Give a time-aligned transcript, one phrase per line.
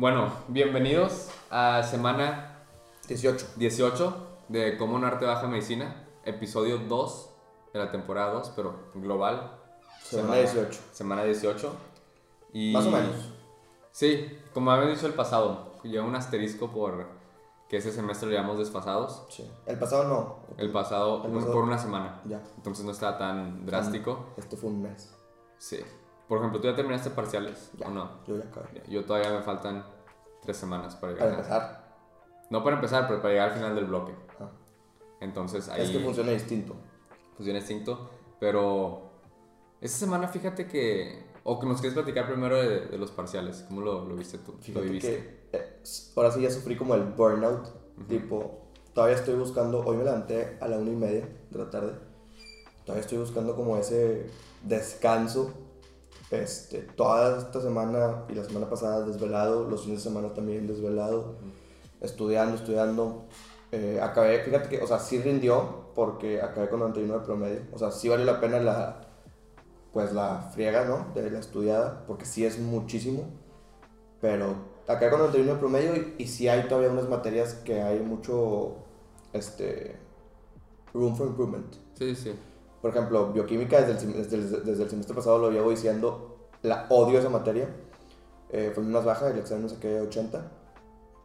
[0.00, 2.56] Bueno, bienvenidos a semana
[3.06, 3.48] 18.
[3.56, 7.30] 18 de Cómo un arte baja medicina, episodio 2
[7.74, 9.58] de la temporada 2, pero global.
[10.02, 10.80] Semana 18.
[10.92, 11.70] Semana 18.
[12.54, 13.14] Y, Más o menos.
[13.92, 17.06] Sí, como había dicho el pasado, lleva un asterisco por
[17.68, 19.26] que ese semestre lo llevamos desfasados.
[19.28, 19.46] Sí.
[19.66, 20.54] El pasado no.
[20.56, 22.22] El pasado, El pasado- por una semana.
[22.24, 22.40] Ya.
[22.56, 24.28] Entonces no estaba tan drástico.
[24.38, 25.14] Este fue un mes.
[25.58, 25.76] Sí.
[26.30, 27.88] Por ejemplo, ¿tú ya terminaste parciales Ya.
[27.88, 28.08] o no?
[28.24, 28.82] Yo ya acabé.
[28.88, 29.84] Yo todavía me faltan
[30.42, 31.28] tres semanas para llegar.
[31.28, 31.96] Para empezar.
[32.50, 34.12] No para empezar, pero para llegar al final del bloque.
[34.36, 34.48] ajá.
[35.20, 36.76] Entonces ahí Es que funciona distinto.
[37.36, 38.10] funciona distinto.
[38.38, 39.10] Pero
[39.80, 41.28] esta semana fíjate que...
[41.42, 43.64] O que nos quieres platicar primero de, de los parciales.
[43.66, 44.52] ¿Cómo lo, lo viste tú?
[44.52, 45.48] ¿Lo Fíjate viviste?
[45.50, 45.82] que eh,
[46.14, 47.66] ahora sí ya sufrí como el burnout.
[48.08, 49.80] Tipo, todavía estoy buscando.
[49.80, 51.94] Hoy me levanté a la una y media de la tarde.
[52.84, 54.30] Todavía estoy buscando como ese
[54.62, 55.52] descanso.
[56.30, 59.68] Este, toda esta semana y la semana pasada desvelado.
[59.68, 61.36] Los fines de semana también desvelado.
[62.00, 63.24] Estudiando, estudiando.
[63.72, 67.60] Eh, acabé, fíjate que, o sea, sí rindió porque acabé con 99 de promedio.
[67.72, 69.00] O sea, sí valió la pena la,
[69.92, 71.12] pues la friega, ¿no?
[71.14, 73.24] De la estudiada, porque sí es muchísimo.
[74.20, 74.54] Pero
[74.86, 78.76] acabé con 91 de promedio y, y sí hay todavía unas materias que hay mucho,
[79.32, 79.96] este,
[80.92, 81.74] room for improvement.
[81.94, 82.32] Sí, sí.
[82.80, 86.86] Por ejemplo, bioquímica desde el, desde el- desde el semestre pasado lo llevo diciendo, la
[86.88, 87.68] odio esa materia.
[88.50, 90.50] Eh, fue mi más baja, el examen me saqué 80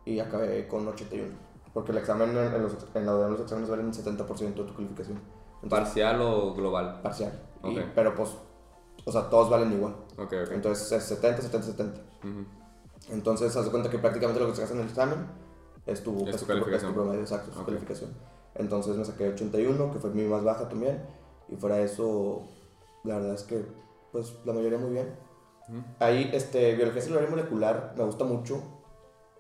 [0.05, 1.33] y acabé con 81.
[1.73, 4.75] Porque el examen en, en los, en la de los exámenes valen 70% de tu
[4.75, 5.19] calificación.
[5.63, 6.99] Entonces, ¿Parcial o global?
[7.01, 7.33] parcial.
[7.63, 7.85] Y- Ok.
[7.95, 8.29] pero pues,
[9.05, 9.95] o sea, todos valen igual.
[10.17, 10.51] Ok, ok.
[10.51, 12.01] Entonces es 70, 70, 70.
[12.23, 12.45] Ujú.
[13.11, 15.25] Entonces, haz de cuenta que prácticamente lo que sacas en el examen
[15.85, 16.91] es tu, Es tu es tu- calificación.
[16.93, 18.11] tu promedio, exacto, es tu calificación.
[18.55, 21.03] Entonces me saqué 81, que fue mi más baja también.
[21.49, 22.43] Y fuera de eso,
[23.03, 23.65] la verdad es que,
[24.11, 25.15] pues, la mayoría muy bien.
[25.69, 25.83] Ujú.
[25.99, 28.61] Ahí, este, biología celular y molecular me gusta mucho,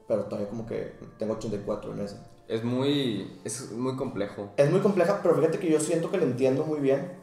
[0.07, 2.27] pero todavía como que tengo 84 en esa.
[2.47, 3.39] Es muy...
[3.43, 4.51] Es muy complejo.
[4.57, 7.17] Es muy compleja, pero fíjate que yo siento que la entiendo muy bien,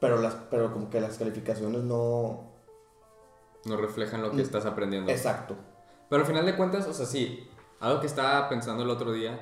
[0.00, 2.52] pero, las, pero como que las calificaciones no...
[3.64, 4.40] No reflejan lo que Mm.
[4.40, 5.10] estás aprendiendo.
[5.10, 5.54] Exacto.
[6.10, 7.48] Pero al final de cuentas, o sea, sí,
[7.80, 9.38] algo que estaba pensando el otro día,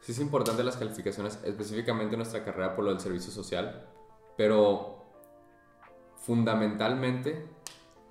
[0.00, 3.88] sí es importante las calificaciones, específicamente en nuestra carrera por lo del servicio social,
[4.36, 5.04] pero
[6.16, 7.48] fundamentalmente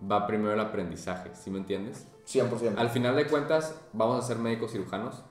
[0.09, 2.07] va primero el aprendizaje, ¿sí me entiendes?
[2.25, 2.77] 100%.
[2.77, 5.23] Al final de cuentas, vamos a ser médicos cirujanos.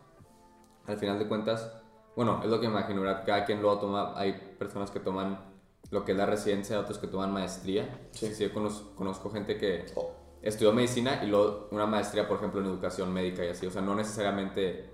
[0.87, 1.73] Al final de cuentas,
[2.17, 3.23] bueno, es lo que me imagino, ¿verdad?
[3.25, 5.51] Cada quien lo toma, hay personas que toman
[5.91, 8.09] lo que es la residencia, otros que toman maestría.
[8.13, 8.33] Sí.
[8.35, 10.13] Sí, yo conozco, conozco gente que Oh,
[10.43, 13.67] estudió medicina y luego una maestría, por ejemplo, en educación médica y así.
[13.67, 14.91] O sea, no necesariamente,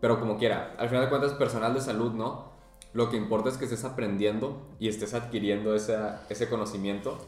[0.00, 0.74] pero como quiera.
[0.78, 2.49] Al final de cuentas, personal de salud, ¿no?
[2.92, 7.18] Lo que importa es que estés aprendiendo y estés adquiriendo esa, ese conocimiento.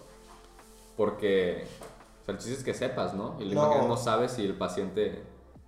[0.96, 1.66] Porque,
[2.22, 3.40] o sea, el chiste es que sepas, ¿no?
[3.40, 3.86] Y No.
[3.88, 5.22] no sabes si el paciente...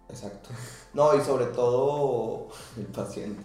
[0.09, 0.50] Exacto.
[0.93, 3.43] No, y sobre todo el paciente.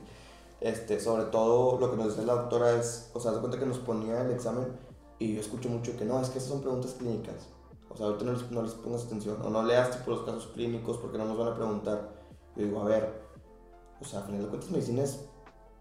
[0.61, 3.65] Este, sobre todo lo que nos decía la doctora es, o sea, se cuenta que
[3.65, 4.67] nos ponía el examen
[5.17, 7.47] y yo escucho mucho que no, es que esas son preguntas clínicas.
[7.89, 10.47] O sea, ahorita no les, no les pongas atención o no leas tipo los casos
[10.53, 12.09] clínicos porque no nos van a preguntar.
[12.55, 13.21] Yo digo, a ver,
[14.01, 15.25] o sea, a final de cuentas medicina es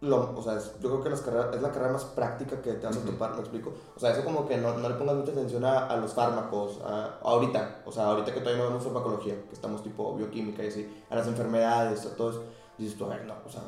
[0.01, 2.75] lo, o sea, es- yo creo que las carreras, es la carrera más práctica que
[2.75, 3.73] te vas a topar, ¿me explico?
[3.97, 6.81] O sea, eso como que no, no le pongas mucha atención a, a los fármacos,
[6.85, 10.69] a- ahorita, o sea, ahorita que todavía no vemos farmacología, que estamos tipo bioquímica y
[10.69, 12.45] así, a las enfermedades, a todo eso,
[12.79, 13.63] dices tú, a ver, no, o sea,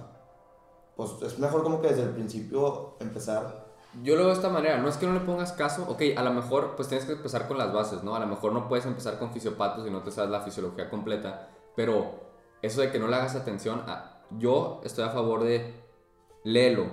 [0.97, 3.69] pues es mejor como que desde el principio empezar,
[4.05, 6.23] Yo lo veo de esta manera, no es que no le pongas caso, ok, a
[6.23, 8.15] lo mejor pues tienes que empezar con las bases, ¿no?
[8.15, 11.49] A lo mejor no puedes empezar con fisiopatos y no te sabes la fisiología completa,
[11.75, 12.21] pero
[12.63, 15.80] eso de que no le hagas atención, a- yo estoy a favor de
[16.45, 16.87] léelo,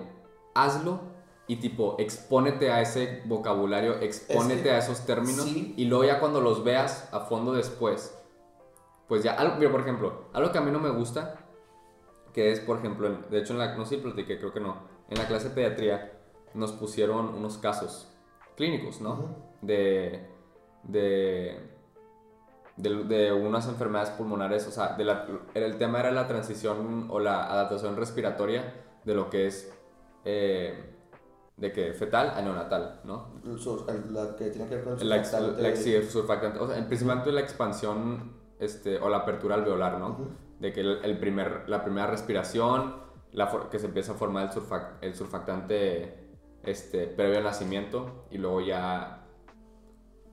[0.54, 1.00] hazlo
[1.48, 5.74] y tipo expónete a ese vocabulario, expónete que- a esos términos sí.
[5.78, 8.14] y luego ya cuando los veas a fondo después,
[9.08, 11.36] pues ya, algo, mira, por ejemplo, algo que a mí no me gusta,
[12.34, 14.60] que es, por ejemplo, en- de hecho, en la, no sé si platiqué, creo que
[14.60, 14.76] no,
[15.10, 16.14] en la clase de pediatría
[16.54, 18.14] nos pusieron unos casos
[18.58, 19.36] clínicos, ¿no?
[19.62, 20.28] De,
[20.84, 21.70] de,
[22.76, 27.20] de, de unas enfermedades pulmonares, o sea, de la- el tema era la transición o
[27.20, 28.74] la adaptación respiratoria
[29.04, 29.74] de lo que es,
[30.26, 30.94] eh,
[31.56, 33.30] de que fetal a neonatal, ¿no?
[34.12, 36.68] la que tiene que ver con el La, ex- la ex- sí, el surfactante, o
[36.68, 40.10] sea, principalmente la expansión este, o la apertura alveolar, ¿no?
[40.10, 40.28] Ujú.
[40.60, 42.96] De que el, el primer, la primera respiración,
[43.32, 46.28] la for- que se empieza a formar el, surfac- el surfactante
[46.64, 49.24] este, previo al nacimiento y luego ya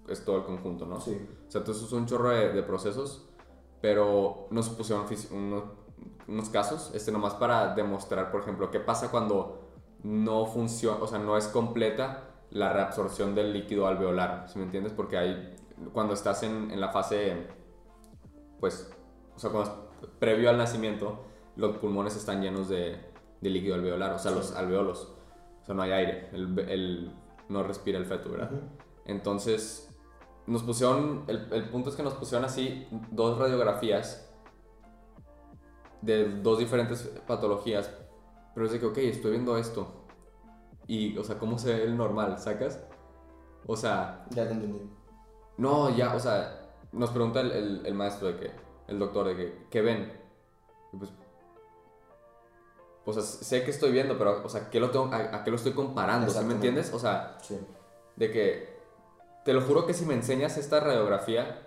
[0.08, 1.00] es todo el conjunto, ¿no?
[1.00, 1.12] Sí.
[1.46, 3.28] O sea, entonces es un chorro de, de procesos,
[3.80, 5.64] pero nos pusieron unos,
[6.28, 9.70] unos casos, este, nomás para demostrar, por ejemplo, qué pasa cuando
[10.02, 14.92] no funciona, o sea, no es completa la reabsorción del líquido alveolar, ¿sí me entiendes?
[14.92, 15.56] Porque hay,
[15.92, 17.46] cuando estás en, en la fase,
[18.60, 18.90] pues,
[19.34, 21.24] o sea, cuando, previo al nacimiento,
[21.56, 22.98] los pulmones están llenos de,
[23.40, 24.38] de líquido alveolar, o sea, Sí.
[24.38, 25.12] los alveolos.
[25.62, 27.12] O sea, no hay aire, el, el-
[27.48, 28.50] no respira el feto, ¿verdad?
[29.06, 29.90] Entonces,
[30.46, 34.33] nos pusieron, el, el punto es que nos pusieron así dos radiografías
[36.04, 37.90] de dos diferentes patologías,
[38.54, 40.04] pero es de que, ok, estoy viendo esto.
[40.86, 42.80] Y, o sea, ¿cómo se ve el normal, sacas?
[43.66, 44.80] O sea, Ya te entendí.
[45.56, 46.60] no, ya, o sea,
[46.92, 48.50] nos pregunta el, el- el maestro de que,
[48.88, 50.12] el doctor de que, ¿qué ven?
[50.92, 51.10] Y pues,
[53.06, 55.50] o sea, sé que estoy viendo, pero, o sea, ¿qué lo tengo, a, a qué
[55.50, 56.30] lo estoy comparando?
[56.30, 56.92] ¿Sí me entiendes?
[56.92, 57.58] O sea, Sí.
[58.16, 58.74] de que,
[59.44, 61.66] te lo juro que si me enseñas esta radiografía,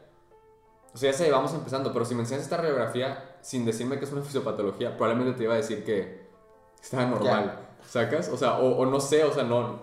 [0.94, 4.06] o sea, ya sé, vamos empezando, pero si me enseñas esta radiografía sin decirme que
[4.06, 6.28] es una fisiopatología, probablemente te iba a decir que
[6.82, 8.30] está normal, ¿sacas?
[8.30, 9.82] O sea, o, o no sé, o sea, no,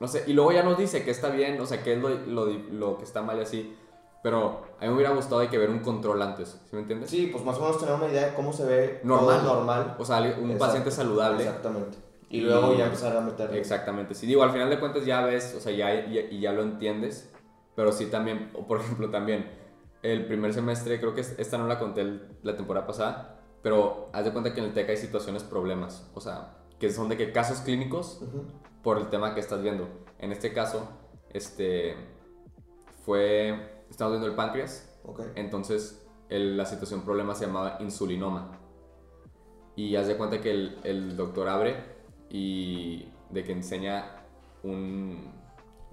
[0.00, 0.24] no sé.
[0.26, 2.98] Y luego ya nos dice que está bien, o sea, que es lo, lo, lo
[2.98, 3.76] que está mal y así,
[4.22, 7.08] pero a mí me hubiera gustado hay que ver un control antes, ¿sí me entiendes?
[7.10, 9.40] Sí, pues más o menos tener una idea de cómo se ve Normal.
[9.42, 9.96] todo normal.
[9.98, 11.44] O sea, un Exacto, paciente saludable.
[11.44, 11.98] Exactamente.
[12.30, 13.54] Y Y- luego ya empezar a meter.
[13.56, 16.52] Exactamente, sí, digo, al final de cuentas ya ves, o sea, ya, ya- y ya
[16.52, 17.30] lo entiendes,
[17.74, 19.48] pero sí también, o por ejemplo, también,
[20.02, 24.24] el primer semestre, creo que es- esta no la conté la temporada pasada, pero haz
[24.24, 27.32] de cuenta que en el TEC hay situaciones, problemas, o sea, que son de que
[27.32, 28.44] casos clínicos Ujú.
[28.82, 29.88] por el tema que estás viendo.
[30.18, 30.88] En este caso,
[31.30, 31.96] este,
[33.04, 35.22] fue, estamos viendo el páncreas, Ok.
[35.34, 38.52] entonces el- la situación problema se llamaba insulinoma.
[39.76, 41.76] Y haz de cuenta que el, el doctor abre
[42.28, 44.24] y de que enseña
[44.62, 45.32] un,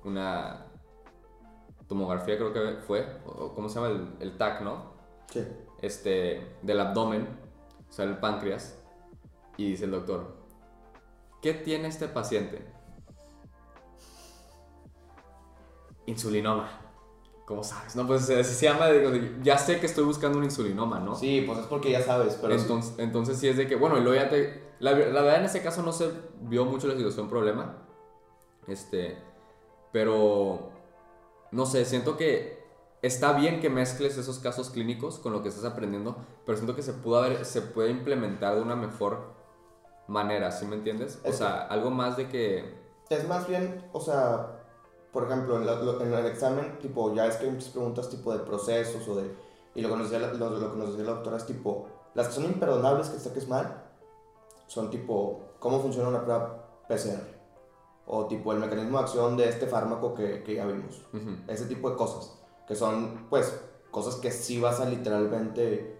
[0.03, 0.64] una
[1.87, 3.87] tomografía, creo que fue, o ¿cómo se llama?
[3.87, 4.93] El, el TAC, ¿no?
[5.31, 5.45] Sí.
[5.81, 7.27] Este, del abdomen,
[7.89, 8.81] o sea, el páncreas.
[9.57, 10.35] Y dice el doctor,
[11.41, 12.65] ¿qué tiene este paciente?
[16.07, 16.81] Insulinoma.
[17.45, 17.95] ¿Cómo sabes?
[17.95, 19.11] No, pues así se llama, digo,
[19.43, 21.15] ya sé que estoy buscando un insulinoma, ¿no?
[21.15, 22.61] Sí, pues es porque ya sabes, pero sí.
[22.61, 24.65] entonces, entonces sí es de que, bueno, y luego ya te...
[24.79, 26.11] La, la verdad en ese caso no se
[26.41, 27.87] vio mucho la situación problema.
[28.67, 29.17] Este,
[29.91, 30.71] pero,
[31.55, 32.63] no sé, siento que
[33.01, 36.15] está bien que mezcles esos casos clínicos con lo que estás aprendiendo,
[36.45, 39.33] pero siento que se, pudo haber, se puede implementar de una mejor
[40.07, 41.19] manera, ¿sí me entiendes?
[41.23, 42.85] O Es sea, algo más de que...
[43.09, 44.63] Es más bien, o sea,
[45.11, 48.09] por ejemplo, en, la- lo- en el examen, tipo, ya es que hay muchas preguntas
[48.09, 49.31] tipo de procesos o de...
[49.75, 51.87] Y lo que nos decía la, lo, lo que nos decía la doctora es tipo,
[52.15, 53.83] las que son imperdonables que saques mal,
[54.67, 57.34] son tipo, ¿cómo funciona una prueba PCR?
[58.07, 61.01] O tipo, el mecanismo de acción de este fármaco que, que ya vimos.
[61.13, 62.39] ujú, Ese tipo de cosas.
[62.67, 63.59] Que son, pues,
[63.91, 65.97] cosas que sí vas a literalmente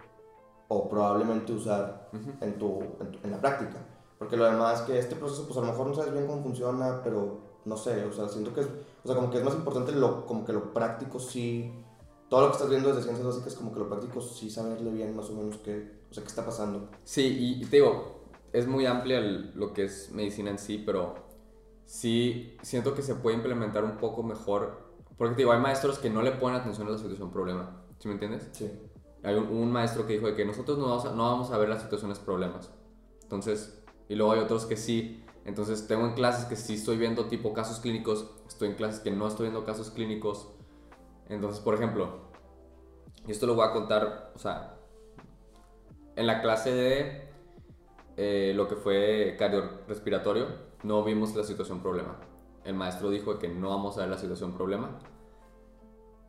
[0.68, 2.08] o probablemente usar
[2.40, 3.76] en, tu, en, tu- en la práctica.
[4.18, 7.00] Porque lo demás que este proceso, pues a lo mejor no sabes bien cómo funciona,
[7.04, 9.92] pero no sé, o sea, siento que es, o sea, como que es más importante
[9.92, 11.72] lo, como que lo práctico sí,
[12.28, 15.14] todo lo que estás viendo desde ciencias básicas, como que lo práctico sí saberle bien
[15.14, 16.88] más o menos qué, o sea, qué está pasando.
[17.04, 17.22] Sí,
[17.58, 18.20] y, y te digo,
[18.52, 21.14] es muy amplia el- lo que es medicina en sí, pero
[21.86, 24.84] sí siento que se puede implementar un poco mejor.
[25.16, 27.82] Porque te digo, hay maestros que no le ponen atención a la situación problema.
[27.98, 28.48] ¿Sí me entiendes?
[28.52, 28.70] Sí.
[29.22, 31.58] Hay un, un maestro que dijo de que nosotros no vamos, a, no vamos a
[31.58, 32.70] ver las situaciones problemas.
[33.22, 35.24] Entonces, y luego hay otros que sí.
[35.44, 39.10] Entonces, tengo en clases que sí estoy viendo tipo casos clínicos, estoy en clases que
[39.10, 40.50] no estoy viendo casos clínicos.
[41.28, 42.26] Entonces, por ejemplo,
[43.26, 44.76] y esto lo voy a contar, o sea,
[46.14, 47.28] en la clase de
[48.16, 50.46] eh, lo que fue cardiorrespiratorio,
[50.82, 52.16] no vimos la situación problema.
[52.64, 54.98] El maestro dijo que no vamos a ver la situación problema.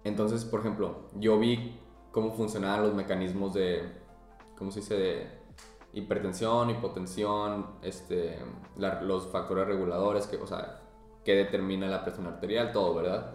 [0.04, 1.80] Entonces, por ejemplo, yo vi
[2.12, 3.92] cómo funcionaban los mecanismos de,
[4.58, 4.96] ¿cómo se dice?
[4.96, 5.38] De
[5.94, 8.38] hipertensión, hipotensión, este,
[8.78, 10.82] la- los factores reguladores, que, o sea,
[11.26, 13.34] que determina la presión arterial, todo, ¿verdad?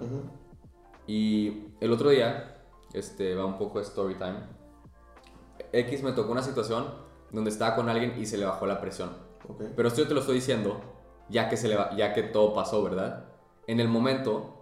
[1.07, 4.39] Y el otro día, este, va un poco de story time.
[5.73, 6.87] X me tocó una situación
[7.31, 9.11] donde estaba con alguien y se le bajó la presión.
[9.75, 10.81] Pero esto yo te lo estoy diciendo
[11.29, 13.25] ya que, se le va- ya que todo pasó, ¿verdad?
[13.67, 14.55] En el momento,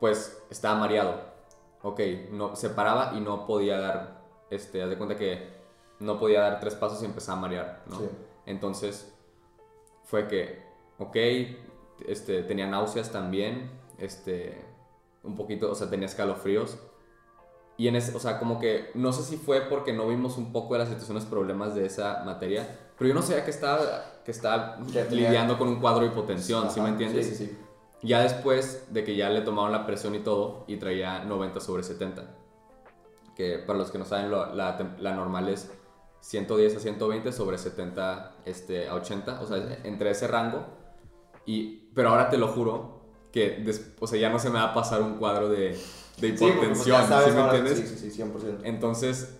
[0.00, 1.20] pues estaba mareado.
[1.82, 5.54] Ok, no, se paraba y no podía dar, este, haz de cuenta que
[6.00, 7.98] no podía dar tres pasos y empezaba a marear, ¿no?
[8.00, 8.08] Sí.
[8.46, 9.14] Entonces,
[10.04, 10.62] fue que,
[10.98, 11.16] ok,
[12.06, 14.64] este, tenía náuseas también, este,
[15.22, 16.78] un poquito, o sea, tenía escalofríos.
[17.78, 20.52] Y en ese, o sea, como que, no sé si fue porque no vimos un
[20.52, 24.30] poco de las situaciones, problemas de esa materia, pero yo no sabía que estaba, que
[24.30, 24.78] estaba
[25.10, 27.26] lidiando con un cuadro de hipotensión, ¿sí me Ajá, entiendes?
[27.28, 27.58] Sí, sí, sí.
[28.02, 31.82] Ya después de que ya le tomaron la presión y todo, y traía 90 sobre
[31.82, 32.24] 70.
[33.34, 35.70] Que para los que no saben, la, normal es
[36.20, 40.64] 110 a 120 sobre 70 este, a 80, o sea, entre ese rango.
[41.46, 43.00] Y, pero ahora te lo juro
[43.32, 45.78] que des- o sea, ya no se me va a pasar un cuadro de,
[46.18, 47.88] pues, hipotensión, sabes ¿sí me ahora- entiendes?
[47.90, 48.60] Sí, sí, sí, 100%.
[48.64, 49.36] Entonces,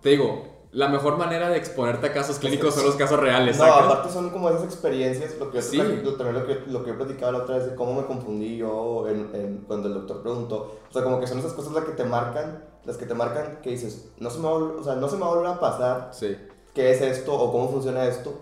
[0.00, 3.58] te digo, la mejor manera de exponerte a casos clínicos son los casos reales.
[3.58, 3.84] No, ¿sacas?
[3.84, 5.78] aparte son como esas experiencias, lo que yo Sí.
[5.78, 9.06] también lo que, lo que he platicado la otra vez de cómo me confundí yo
[9.08, 10.78] en, en- cuando el doctor preguntó.
[10.88, 13.60] O sea, como que son esas cosas las que te marcan, las que te marcan
[13.62, 15.58] que dices, no se me va, o sea, no se me va a volver a
[15.60, 16.36] pasar Sí.
[16.72, 18.32] qué es esto o cómo funciona esto,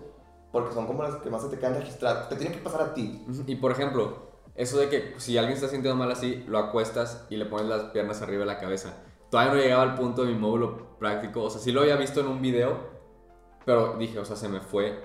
[0.51, 2.29] porque son como las que más se te quedan registradas.
[2.29, 3.25] Te tiene que pasar a ti.
[3.47, 7.37] Y por ejemplo, eso de que si alguien está sintiendo mal así, lo acuestas y
[7.37, 8.93] le pones las piernas arriba de la cabeza.
[9.29, 11.43] Todavía no llegaba al punto de mi módulo práctico.
[11.43, 12.77] O sea, sí lo había visto en un video,
[13.65, 15.03] pero dije, o sea, se me fue.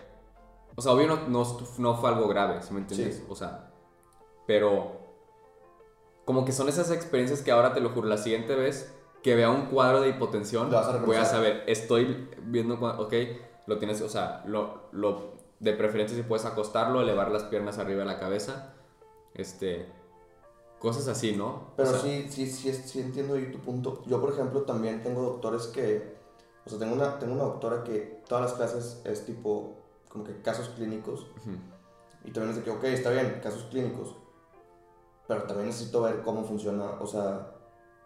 [0.77, 1.45] O sea, obvio no, no,
[1.79, 3.17] no fue algo grave, ¿sí me entiendes?
[3.17, 3.25] Sí.
[3.29, 3.71] O sea,
[4.47, 5.05] pero
[6.25, 9.51] como que son esas experiencias que ahora te lo juro, la siguiente vez que vea
[9.51, 13.15] un cuadro de hipotensión, a voy a saber, estoy viendo, ok,
[13.67, 18.01] lo tienes, o sea, lo, lo, de preferencia si puedes acostarlo, elevar las piernas arriba
[18.01, 18.75] de la cabeza,
[19.35, 19.91] este,
[20.85, 21.73] cosas así, ¿no?
[21.77, 24.03] Pero O sea, sí, sí, sí, sí entiendo ahí tu punto.
[24.07, 26.15] Yo, por ejemplo, también tengo doctores que,
[26.65, 29.75] o sea, tengo una, tengo una doctora que todas las clases es tipo,
[30.09, 31.21] como que casos clínicos.
[31.39, 31.57] ujú,
[32.25, 34.15] Y también es de que, ok, está bien, casos clínicos.
[35.27, 37.51] Pero también necesito ver cómo funciona, o sea,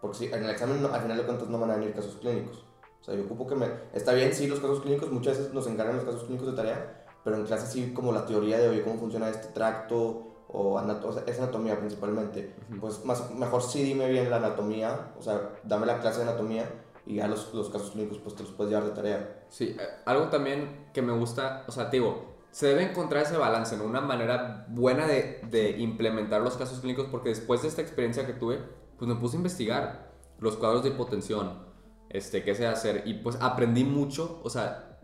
[0.01, 2.15] porque si en el examen no- al final de cuentas no van a venir casos
[2.15, 2.63] clínicos.
[3.01, 3.67] O sea, yo ocupo que me...
[3.93, 7.05] Está bien, sí, los casos clínicos, muchas veces nos encargan los casos clínicos de tarea,
[7.23, 11.07] pero en clase sí como la teoría de, oye, cómo funciona este tracto, o, anato-
[11.09, 12.55] o sea, es anatomía principalmente.
[12.71, 12.81] ujú.
[12.81, 16.69] Pues más, mejor sí dime bien la anatomía, o sea, dame la clase de anatomía
[17.05, 19.45] y ya los, los casos clínicos pues te los puedes llevar de tarea.
[19.49, 23.37] Sí, eh, algo también que me gusta, o sea, te digo, se debe encontrar ese
[23.37, 23.83] balance, ¿no?
[23.83, 28.33] Una manera buena de, de implementar los casos clínicos, porque después de esta experiencia que
[28.33, 28.59] tuve,
[28.97, 31.67] pues me puse a investigar los cuadros de hipotensión,
[32.09, 34.99] este, qué sé hacer, y pues aprendí mucho, o sea,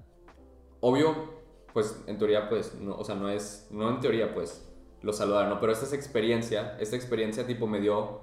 [0.79, 1.13] obvio,
[1.73, 4.67] pues en teoría, pues, no, o sea, no es, no en teoría, pues,
[5.05, 5.59] lo saludar, ¿no?
[5.59, 8.21] Pero esta es experiencia, esta experiencia tipo me dio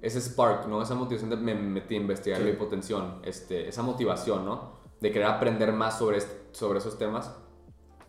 [0.00, 0.80] ese spark, ¿no?
[0.82, 2.44] Esa motivación de me metí a investigar Sí.
[2.44, 4.80] la hipotensión, este, esa motivación, ¿no?
[5.00, 6.18] De querer aprender más sobre,
[6.52, 7.36] sobre esos temas.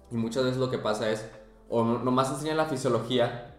[0.09, 1.29] Y muchas veces lo que pasa es,
[1.69, 3.57] o no- nomás enseñan la fisiología,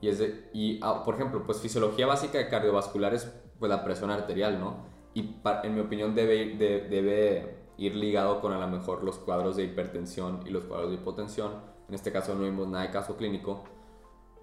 [0.00, 3.84] y es de, y ah, por ejemplo, pues fisiología básica de cardiovascular es pues la
[3.84, 4.86] presión arterial, ¿no?
[5.14, 9.02] Y pa- en mi opinión debe, ir- de- debe ir ligado con a lo mejor
[9.04, 11.72] los cuadros de hipertensión y los cuadros de hipotensión.
[11.88, 13.62] En este caso no vimos nada de caso clínico,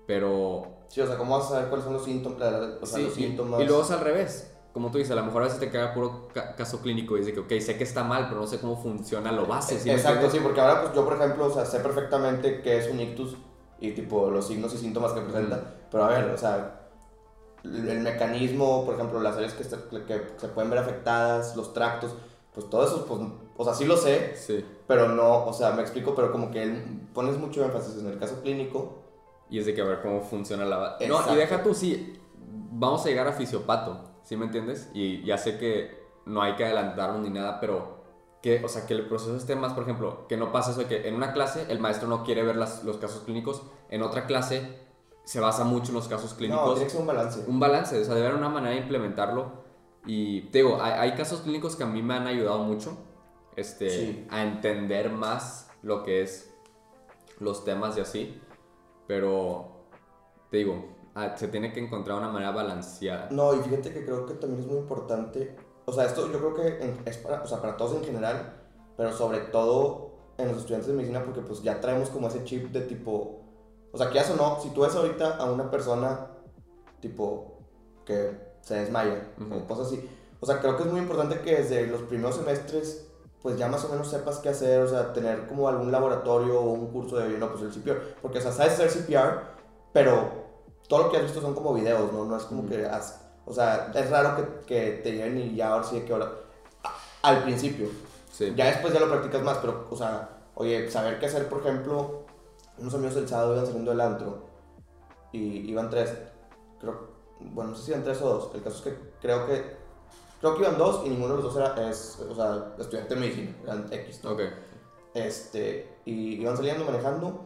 [0.05, 2.39] pero Sí, o sea, ¿cómo vas a saber cuáles son los síntomas?
[2.81, 3.61] o sea, Sí, los y- síntomas?
[3.61, 4.47] Y, luego es al revés.
[4.73, 7.19] Como tú dices, a lo mejor a veces te queda puro ca- caso clínico y
[7.19, 9.77] dices que, ok, sé que está mal, pero no sé cómo funciona lo base.
[9.79, 12.89] ¿sí Exacto, sí, porque ahora pues yo, por ejemplo, o sea, sé perfectamente qué es
[12.89, 13.35] un ictus
[13.79, 16.87] y tipo los signos y síntomas que presenta, pero a ver, o sea,
[17.65, 21.73] el, el mecanismo, por ejemplo, las áreas que, se- que se pueden ver afectadas, los
[21.73, 22.15] tractos,
[22.53, 23.21] pues todo eso, pues,
[23.57, 24.63] o sea, sí lo sé, Sí.
[24.91, 28.19] Pero no, o sea, me explico, pero como que él- pones mucho énfasis en el
[28.19, 28.99] caso clínico.
[29.49, 31.07] Y es de que a ver cómo funciona la base.
[31.07, 31.33] No, Exacto.
[31.33, 32.19] y deja tú, sí,
[32.71, 34.89] vamos a llegar a fisiopato, ¿sí me entiendes?
[34.93, 38.01] Y ya sé que no hay que adelantarnos ni nada, pero
[38.41, 40.87] que, o sea, que el proceso esté más, por ejemplo, que no pasa eso de
[40.87, 44.25] que en una clase el maestro no quiere ver las- los casos clínicos, en otra
[44.25, 44.77] clase
[45.23, 46.73] se basa mucho en los casos No, clínicos.
[46.73, 47.43] tiene que ser un balance.
[47.47, 49.61] un balance, o sea, debe haber una manera de implementarlo.
[50.05, 52.97] Y te digo, hay, hay casos clínicos que a mí me han ayudado mucho
[53.55, 54.27] este, Sí.
[54.29, 56.53] a entender más lo que es
[57.39, 58.41] los temas y así.
[59.07, 59.85] Pero
[60.49, 63.29] te digo, ah, se tiene que encontrar una manera balanceada.
[63.31, 65.55] No, y fíjate que creo que también es muy importante.
[65.85, 68.61] O sea, esto yo creo que es para, o sea, para todos en general,
[68.95, 72.71] pero sobre todo en los estudiantes de medicina, porque pues ya traemos como ese chip
[72.71, 73.41] de tipo.
[73.91, 76.27] O sea, que ya o no, si tú ves ahorita a una persona
[77.01, 77.57] tipo
[78.05, 79.55] que se desmaya Ujú.
[79.55, 80.07] o cosas así,
[80.39, 83.10] o sea, creo que es muy importante que desde los primeros semestres
[83.41, 86.71] pues ya más o menos sepas qué hacer, o sea, tener como algún laboratorio o
[86.73, 89.41] un curso de, no, pues el CPR, porque, o sea, sabes hacer CPR,
[89.93, 90.29] pero
[90.87, 92.25] todo lo que has visto son como videos, ¿no?
[92.25, 95.73] No es como que has, o sea, es raro que, que te lleven y ya
[95.73, 96.31] ahora sí de que ahora,
[97.23, 97.87] al principio,
[98.31, 98.53] Sí.
[98.55, 102.23] ya después ya lo practicas más, pero, o sea, oye, saber qué hacer, por ejemplo,
[102.77, 104.45] unos amigos el sábado iban saliendo del antro
[105.31, 106.13] y iban tres,
[106.79, 109.80] creo, bueno, no sé si iban tres o dos, el caso es que creo que,
[110.41, 113.19] creo que iban dos y ninguno de los dos era, es, o sea, estudiante de
[113.21, 114.31] medicina, eran X, ¿no?
[114.31, 114.41] Ok.
[115.13, 117.45] Este, y iban saliendo manejando,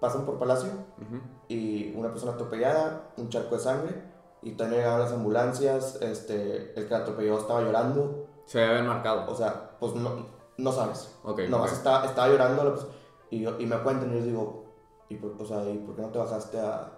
[0.00, 1.20] pasan por Palacio Ujú.
[1.48, 4.02] y una persona atropellada, un charco de sangre,
[4.42, 9.30] y también llegaban las ambulancias, este, el que atropelló estaba llorando, Se debe haber marcado.
[9.30, 10.26] o sea, pues no,
[10.58, 11.40] no sabes, Ok.
[11.48, 11.76] nomás ok.
[11.76, 12.86] estaba, estaba llorando, pers-
[13.30, 14.64] y, yo- y me cuentan y les digo,
[15.08, 16.90] ¿y por, o sea, ¿y por qué no te bajaste a,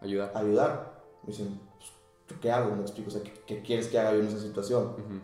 [0.00, 0.32] Ayudar.
[0.34, 0.92] a ayudar?
[1.22, 1.67] Me dicen, pues, ¿yo
[2.36, 2.74] qué hago?
[2.74, 4.84] Me explico, o sea, ¿qué, qué quieres que haga yo en esa situación?
[4.92, 5.20] Ujú.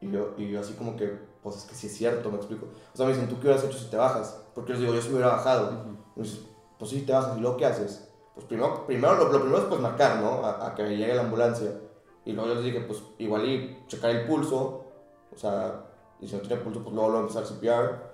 [0.00, 1.06] Y yo, y yo así como que,
[1.42, 2.66] pues es que sí es cierto, me explico.
[2.92, 4.42] O sea, me dicen, ¿tú qué hubieras hecho si te bajas?
[4.54, 5.68] Porque yo les digo, yo se me hubiera bajado.
[5.68, 5.96] Ujú.
[6.16, 6.46] Y me dicen,
[6.78, 7.36] pues sí, te bajas.
[7.36, 8.08] ¿Y luego qué haces?
[8.34, 10.44] Pues primero, primero lo, lo primero es pues marcar, ¿no?
[10.44, 11.72] A, a que llegue la ambulancia.
[12.24, 14.84] Y luego yo les dije, pues igual y checar el pulso
[15.32, 15.84] O sea,
[16.20, 18.10] y si no tiene pulso, pues luego lo empezar CPR.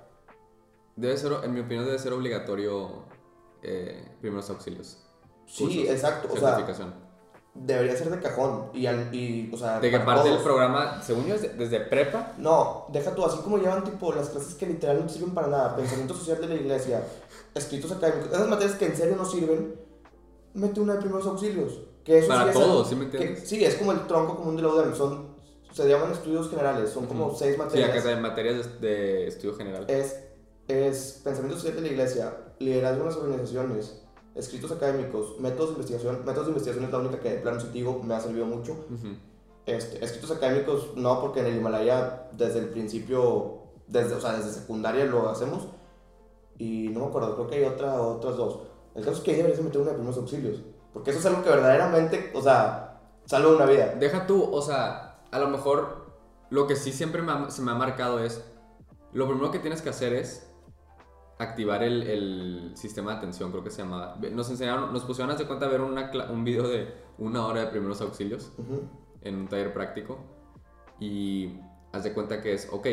[0.97, 3.04] Debe ser, en mi opinión, debe ser obligatorio
[3.62, 5.02] eh, primeros auxilios.
[5.47, 6.28] Sí, Cursos, exacto.
[6.33, 6.97] O sea.
[7.64, 8.70] Debería ser de cajón.
[8.75, 12.32] Y, y o sea, de que parte del programa, según yo, es de- desde prepa.
[12.38, 15.76] No, deja tú, así como llevan tipo las clases que literal no sirven para nada,
[15.76, 17.02] pensamiento social de la iglesia,
[17.54, 19.75] escritos académicos, esas materias que en serio no sirven,
[20.54, 21.80] mete una de primeros auxilios.
[22.04, 23.48] Que eso Para sí es todos, el- ¿sí me que- entiendes?
[23.48, 25.34] sí, es como el tronco común de la son,
[25.72, 27.36] se llaman estudios generales, son como Ujú.
[27.36, 28.06] seis Sí, acá materias.
[28.06, 29.84] en materias de, de estudio general.
[29.88, 30.16] es,
[30.68, 34.02] es pensamiento social de la iglesia, liderazgo en las organizaciones,
[34.37, 38.00] escritos académicos, métodos de investigación, métodos de investigación es la única que de plano digo
[38.05, 38.73] me ha servido mucho.
[38.73, 39.16] Ujú.
[39.64, 44.50] Este, escritos académicos no, porque en el Himalaya desde el principio, desde, o sea, desde
[44.52, 45.66] secundaria lo hacemos.
[46.59, 48.61] Y no me acuerdo, creo que hay otra, otras dos.
[48.95, 50.62] El caso es que ahí deberías meter una de primeros auxilios.
[50.93, 53.95] Porque eso es algo que verdaderamente, o sea, salva una vida.
[53.99, 56.07] Deja tú, o sea, a lo mejor
[56.49, 58.43] lo que sí siempre me ha- se me ha marcado es,
[59.12, 60.50] lo primero que tienes que hacer es
[61.38, 64.16] activar el, el sistema de atención, creo que se llamaba.
[64.33, 67.61] Nos enseñaron, nos pusieron, haz de cuenta, a ver una, un video de una hora
[67.62, 68.52] de primeros auxilios
[69.23, 70.19] en un taller práctico
[70.99, 71.59] y
[71.93, 72.87] haz de cuenta que es, ok,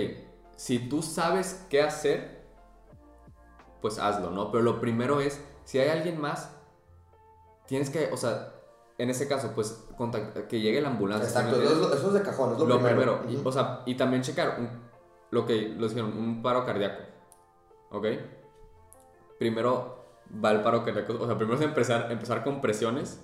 [0.58, 2.44] si tú sabes qué hacer,
[3.82, 4.52] pues hazlo, ¿no?
[4.52, 6.56] Pero lo primero es, si hay alguien más,
[7.68, 8.54] tienes que, o sea,
[8.98, 11.28] en ese caso, pues contact- que llegue la ambulancia.
[11.30, 13.20] ¿sí me Exacto, eso eso es de cajón, es lo, lo primero.
[13.22, 13.42] primero.
[13.42, 14.70] y, o sea, y también checar un-
[15.32, 17.02] lo que lo dijeron, un paro cardíaco.
[17.94, 18.06] ¿Ok?
[19.40, 20.04] Primero
[20.44, 21.14] va el paro cardíaco.
[21.20, 23.24] O sea, primero es empezar, empezar con presiones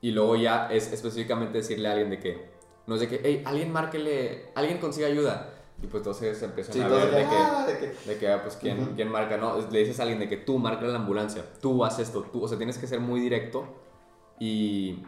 [0.00, 2.50] y luego ya es específicamente decirle a alguien de que,
[2.86, 5.54] no es de que, hey, alguien márquele, alguien consiga ayuda.
[5.80, 8.28] Y pues entonces se empiezan Sí, a ver de que, ah, de que- de que,
[8.32, 8.90] ah, pues, ¿quién, Ujú.
[8.96, 9.36] quién marca?
[9.36, 12.42] No, le dices a alguien de que tú marca la ambulancia, tú haces esto, tú,
[12.42, 13.64] o sea, tienes que ser muy directo
[14.40, 15.04] y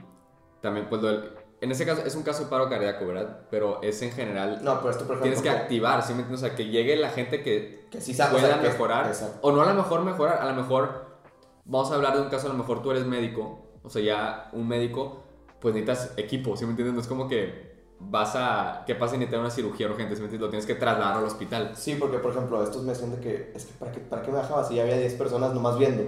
[0.61, 3.40] también, pues, lo del- en ese caso es un caso de paro cardíaco, ¿verdad?
[3.50, 6.42] Pero es en general, No, pero esto, por ejemplo, tienes que activar, ¿sí me entiendes?
[6.42, 9.12] O sea, que llegue la gente que que sí sabe, o pueda sea, que- mejorar,
[9.42, 11.06] o no a lo mejor mejorar, a lo mejor,
[11.64, 14.49] vamos a hablar de un caso, a lo mejor tú eres médico, o sea, ya
[14.52, 15.25] un médico,
[15.60, 16.94] pues necesitas equipo, ¿sí me entiendes?
[16.94, 20.14] No es como que vas a, ¿qué pasa si necesitas una cirugía urgente?
[20.16, 20.46] ¿sí me entiendes?
[20.46, 21.73] Lo tienes que trasladar al hospital.
[21.75, 24.30] Sí, porque por ejemplo, estos me decían de que, es que ¿para qué, para qué
[24.30, 26.04] me dejabas si ya había 10 personas nomás viendo?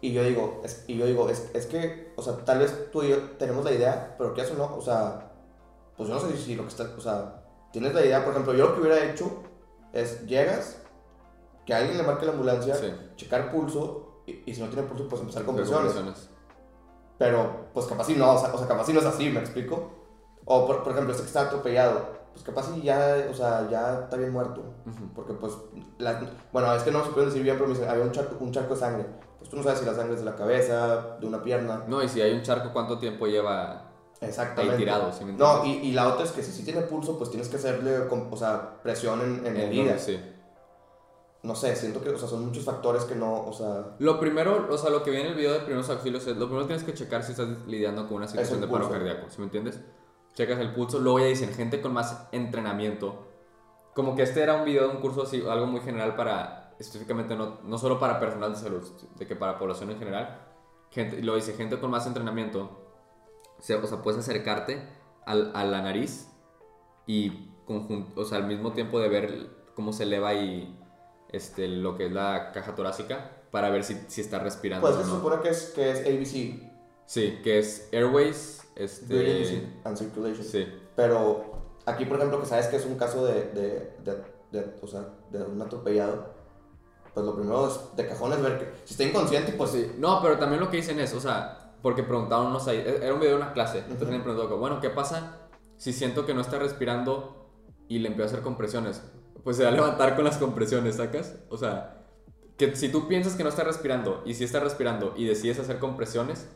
[0.00, 3.02] Y yo digo, es, y yo digo, es, es que, o sea, tal vez tú
[3.02, 4.76] y yo tenemos la idea, pero ¿qué haces no?
[4.76, 5.32] O sea,
[5.96, 8.54] pues yo no sé si, lo que está, o sea, tienes la idea, por ejemplo,
[8.54, 9.42] yo lo que hubiera hecho
[9.92, 10.80] es, llegas,
[11.66, 12.92] que alguien le marque la ambulancia, Sí.
[13.16, 16.30] checar pulso, y, y si no tiene pulso, pues empezar con presiones.
[17.18, 19.40] Pero, pues capaz si no, o sea, o sea, capaz si no es así, ¿me
[19.40, 19.90] explico?
[20.44, 24.00] O, por, por ejemplo, este que está atropellado, pues capaz si ya, o sea, ya
[24.04, 24.60] está bien muerto.
[24.86, 25.08] Ujú.
[25.14, 25.52] Porque, pues,
[25.98, 26.20] la-
[26.52, 28.52] bueno, es que no se puede decir bien, pero me dicen, había un charco, un
[28.52, 29.06] charco de sangre.
[29.38, 31.84] Pues tú no sabes si la sangre es de la cabeza, de una pierna.
[31.86, 34.72] No, y si hay un charco, ¿cuánto tiempo lleva Exactamente.
[34.72, 35.12] ahí tirado?
[35.12, 37.48] ¿sí me No, y, y la otra es que si sí tiene pulso, pues tienes
[37.48, 40.20] que hacerle, o sea, presión en, en En donde- sí.
[41.40, 44.66] No sé, siento que, o sea, son muchos factores que no, o sea, Lo primero,
[44.68, 46.82] o sea, lo que viene en el video de primeros auxilios es, lo primero tienes
[46.82, 49.78] que checar si estás lidiando con una situación el de paro cardíaco, ¿sí me entiendes?
[50.34, 53.26] Checas el pulso, luego ya dicen gente con más entrenamiento.
[53.94, 57.34] Como que este era un video de un curso así, algo muy general para, específicamente
[57.34, 58.82] no, no solo para personal de salud,
[59.16, 60.38] de que para población en general.
[60.90, 62.92] Gente, luego dice gente con más entrenamiento,
[63.58, 64.82] se- o sea, puedes acercarte
[65.26, 66.28] al- a la nariz
[67.06, 70.78] y conjun- o sea, al mismo tiempo de ver cómo se eleva y
[71.30, 75.02] este, lo que es la caja torácica para ver si, si está respirando pues o
[75.02, 75.16] se no.
[75.16, 76.68] supone que es, que es ABC,
[77.06, 79.70] Sí, que es Airways, Este...
[79.84, 80.44] and Circulation.
[80.44, 81.52] Sí, Pero
[81.86, 85.08] aquí, por ejemplo, que sabes que es un caso de, de, de, de- o sea,
[85.30, 86.34] de un atropellado,
[87.12, 89.92] pues lo primero es de cajón es ver que si está inconsciente, pues sí.
[89.98, 93.12] No, pero también lo que dicen es, o sea, porque preguntaban unos ahí, e, era
[93.14, 94.16] un video de una clase, entonces Ujú.
[94.18, 97.50] le preguntó, bueno, ¿qué pasa si siento que no está respirando
[97.88, 99.02] y le empiezo a hacer compresiones?
[99.42, 101.36] Pues se va a levantar con las compresiones, ¿sacas?
[101.48, 102.04] O sea,
[102.56, 105.78] que si tú piensas que no está respirando y si está respirando y decides hacer
[105.78, 106.48] compresiones,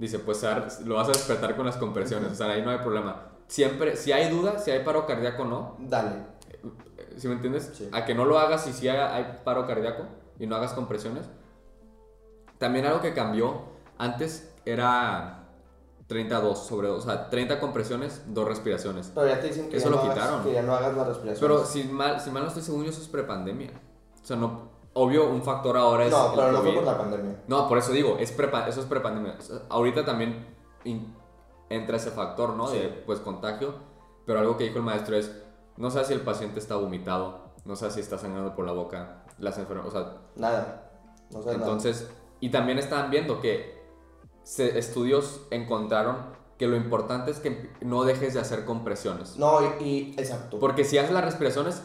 [0.00, 0.42] dice, pues
[0.84, 3.28] lo vas a despertar con las compresiones, o sea, ahí no hay problema.
[3.46, 6.24] Siempre, si hay duda, si hay paro cardíaco o no, dale.
[7.16, 7.72] ¿Sí me entiendes?
[7.74, 7.88] Sí.
[7.92, 10.04] A que no lo hagas y si hay, hay paro cardíaco
[10.38, 11.26] y no hagas compresiones.
[12.58, 13.64] También algo que cambió,
[13.98, 15.48] antes era
[16.06, 19.12] 32 sobre 2, o sea, 30 compresiones, 2 respiraciones.
[19.14, 20.44] Pero ya te dicen que, Eso ya, lo no hagas, quitaron.
[20.44, 21.18] que ya no hagas.
[21.38, 23.70] Pero si mal, si mal no estoy según yo, eso es prepandemia.
[24.22, 26.10] O sea, no, obvio, un factor ahora es.
[26.10, 27.42] no, pero no fue por la pandemia.
[27.48, 29.36] No, por eso digo, es prepa- eso es prepandemia.
[29.68, 30.46] Ahorita también
[31.68, 32.70] entra ese factor, ¿no?
[32.70, 32.94] De Sí.
[33.06, 33.74] pues contagio.
[34.26, 35.34] Pero algo que dijo el maestro es,
[35.76, 39.24] no sé si el paciente está vomitado, no sé si está sangrando por la boca,
[39.38, 40.90] las enfermedades, o sea, Nada.
[41.30, 41.66] No sabes nada.
[41.70, 43.80] entonces, y también estaban viendo que
[44.42, 46.16] se- estudios encontraron
[46.58, 49.36] que lo importante es que no dejes de hacer compresiones.
[49.36, 50.58] No, y, y- exacto.
[50.58, 51.82] Porque si haces las respiraciones,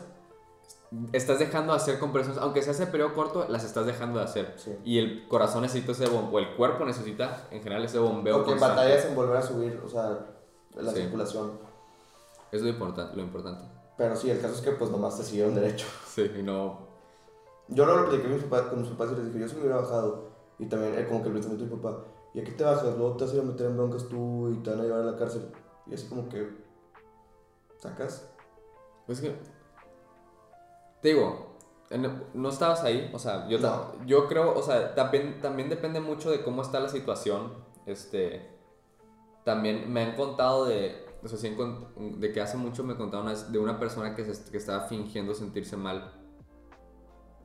[1.13, 4.53] estás dejando de hacer compresiones, aunque sea ese periodo corto, las estás dejando de hacer.
[4.57, 4.75] Sí.
[4.83, 8.51] Y el corazón necesita ese bombeo, o el cuerpo necesita en general ese bombeo Porque
[8.51, 8.75] constante.
[8.81, 10.19] batallas en volver a subir, o sea,
[10.75, 10.97] la Sí.
[11.01, 11.51] circulación.
[12.51, 13.63] Es lo importante, lo importante.
[13.97, 15.85] Pero sí, el caso es que pues nomás te siguieron derecho.
[16.07, 16.79] Sí, y no...
[17.67, 18.33] Yo lo platiqué con
[18.81, 20.29] mis papás, y les dije, yo sí me hubiera bajado.
[20.59, 22.03] Y también eh, como que el pensamiento de mi papá,
[22.33, 22.95] ¿y aquí te bajas?
[22.95, 25.01] Luego te vas a ir a meter en broncas tú y te van a llevar
[25.01, 25.49] a la cárcel.
[25.87, 26.47] Y así como que,
[27.79, 28.29] ¿sacas?
[29.05, 29.35] Pues que...
[31.05, 31.59] Te digo,
[32.33, 36.63] no estabas ahí, o sea, yo, creo, o sea, también, también depende mucho de cómo
[36.63, 37.53] está la situación.
[37.85, 38.49] Este...
[39.43, 41.05] También me han contado de...
[41.23, 41.55] O sea, sí
[42.17, 45.77] de que hace mucho me contaron de una persona que, se- que estaba fingiendo sentirse
[45.77, 46.11] mal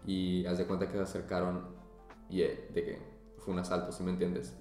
[0.06, 1.76] y haz de cuenta que se acercaron
[2.30, 3.02] y eh, de que
[3.40, 4.56] fue un asalto, ¿sí me entiendes?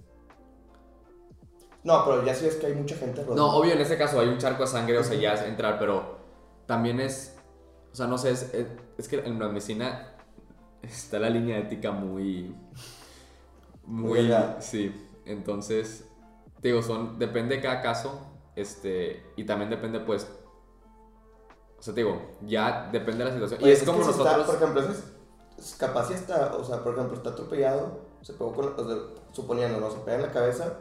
[1.86, 3.26] No, pero ya sí es que hay mucha gente.
[3.34, 5.80] No, obvio, en este caso hay un charco de sangre, o sea, ya es entrar,
[5.80, 6.18] pero
[6.66, 7.38] también es,
[7.94, 8.68] o sea, no sé, es, es-
[9.00, 10.16] es que en la medicina
[10.82, 12.56] está la línea ética muy,
[13.86, 14.62] Muy muy, delgada.
[14.62, 14.94] sí,
[15.26, 16.08] entonces,
[16.62, 18.20] te digo, son, depende de cada caso,
[18.56, 20.30] este, y también depende, pues,
[21.78, 24.56] o sea, te digo, ya depende de la situación, y es, como nosotros, Está, por
[24.56, 28.86] ejemplo, es- capaz si está, o sea, por ejemplo, está atropellado, se pegó con, o
[28.88, 28.98] sea,
[29.32, 29.90] suponiendo, ¿no?
[29.92, 30.78] Se pega en la cabeza,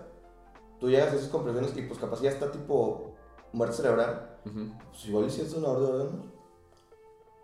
[0.81, 3.15] tú llegas a esas compresiones y pues capaz ya está tipo
[3.53, 4.39] muerte cerebral.
[4.45, 4.73] Ujú.
[4.91, 6.15] Pues igual si es de órganos.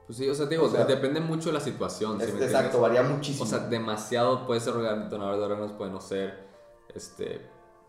[0.06, 2.28] Pues sí, o sea, te digo, O sea, depende mucho de la situación, ¿sí Es-
[2.28, 2.50] me entiendes?
[2.54, 3.44] exacto, varía muchísimo.
[3.44, 6.46] O sea, demasiado puede ser organ- donador de órganos, puede no ser.
[6.94, 7.40] Este.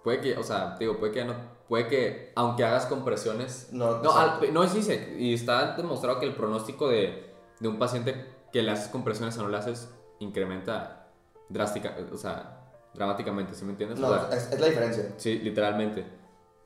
[0.03, 1.33] Puede que, o sea, te digo, puede que no.
[1.67, 3.69] Puede que, aunque hagas compresiones.
[3.71, 7.79] no, No, al- no, sí, sí, y está demostrado que el pronóstico de, de un
[7.79, 11.07] paciente que le haces compresiones o no le haces incrementa
[11.49, 12.61] drástica, o sea,
[12.93, 13.99] dramáticamente, ¿sí me entiendes?
[13.99, 15.13] No, O sea, es, es la diferencia.
[15.17, 16.05] Sí, literalmente.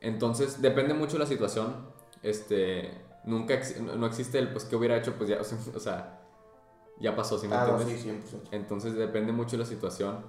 [0.01, 1.87] Entonces, depende mucho de la situación.
[2.23, 2.91] Este,
[3.23, 5.13] nunca ex- no no existe el, pues, ¿qué hubiera hecho?
[5.17, 6.21] Pues ya, o sea,
[6.99, 8.01] ya pasó, ¿sí me Ah, no, entiendes?
[8.01, 8.49] sí, 100%.
[8.51, 10.23] Entonces, depende mucho de la situación.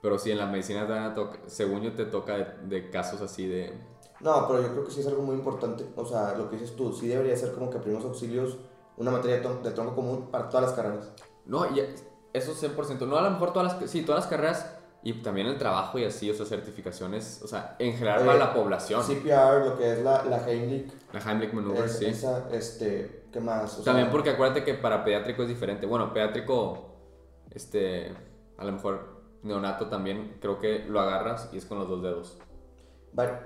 [0.00, 2.90] Pero sí, en la medicina, te van a toca- según yo, te toca de, de
[2.90, 3.72] casos así de...
[4.20, 5.86] No, pero yo creo que sí es algo muy importante.
[5.96, 8.58] O sea, lo que dices tú, sí debería ser como que primeros auxilios
[8.96, 11.12] una materia de, de tronco común para todas las carreras.
[11.46, 11.80] No, y
[12.32, 13.06] eso 100%.
[13.06, 13.90] No, a lo mejor todas las...
[13.90, 17.74] Sí, todas las carreras y también el trabajo y así, o sea, certificaciones, o sea,
[17.78, 19.02] en general Oye, para la población.
[19.02, 22.06] CPR, lo que es la, la Heimlich, La Heimlich Maneuver, es- sí.
[22.06, 23.78] esa, este, ¿qué más?
[23.80, 25.86] O También sea, porque acuérdate que para pediátrico es diferente.
[25.86, 26.94] Bueno, pediátrico,
[27.50, 28.12] este,
[28.58, 32.38] a lo mejor neonato también, creo que lo agarras y es con los dos dedos.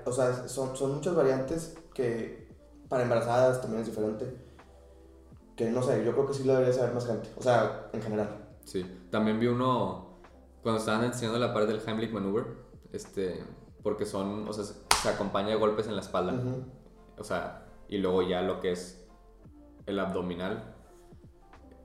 [0.05, 2.47] O sea, son, son muchas variantes que
[2.87, 4.31] para embarazadas también es diferente.
[5.55, 7.29] Que no sé, yo creo que sí lo debería saber más gente.
[7.35, 8.29] O sea, en general.
[8.63, 8.85] Sí.
[9.09, 10.06] También vi uno
[10.61, 12.45] cuando estaban enseñando la parte del Heimlich Maneuver,
[12.91, 13.43] este,
[13.83, 16.33] porque son, o sea, se, acompaña de golpes en la espalda.
[16.33, 16.65] Ujú.
[17.17, 19.07] O sea, y luego ya lo que es
[19.85, 20.75] el abdominal,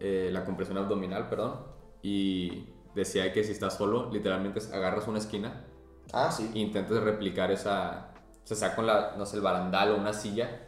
[0.01, 1.61] eh, la compresión abdominal, perdón.
[2.03, 5.65] Y decía que si estás solo, literalmente agarras una esquina
[6.13, 6.51] Ah, sí.
[6.55, 10.13] e intentas replicar esa, o sea, sea con la, no sé, el barandal o una
[10.13, 10.61] silla,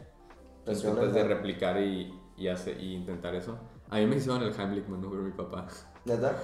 [0.65, 3.57] intentas de replicar y, y, hace, y intentar eso.
[3.89, 5.67] A mí me hicieron el Heimlich Maneuver mi papá.
[6.05, 6.35] ¿Neta?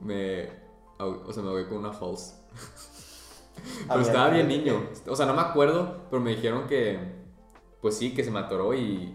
[0.00, 0.48] Me,
[0.98, 2.34] o sea, me ahogué con una Halls.
[3.88, 4.88] A Pero estaba bien niño.
[5.08, 6.98] O sea, no me acuerdo, pero me dijeron que,
[7.80, 9.14] pues sí, que se me atoró y...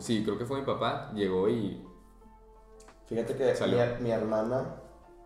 [0.00, 1.84] Sí, creo que fue mi papá, llegó y...
[3.06, 3.78] Fíjate que Salió.
[3.98, 4.76] mi, mi hermana,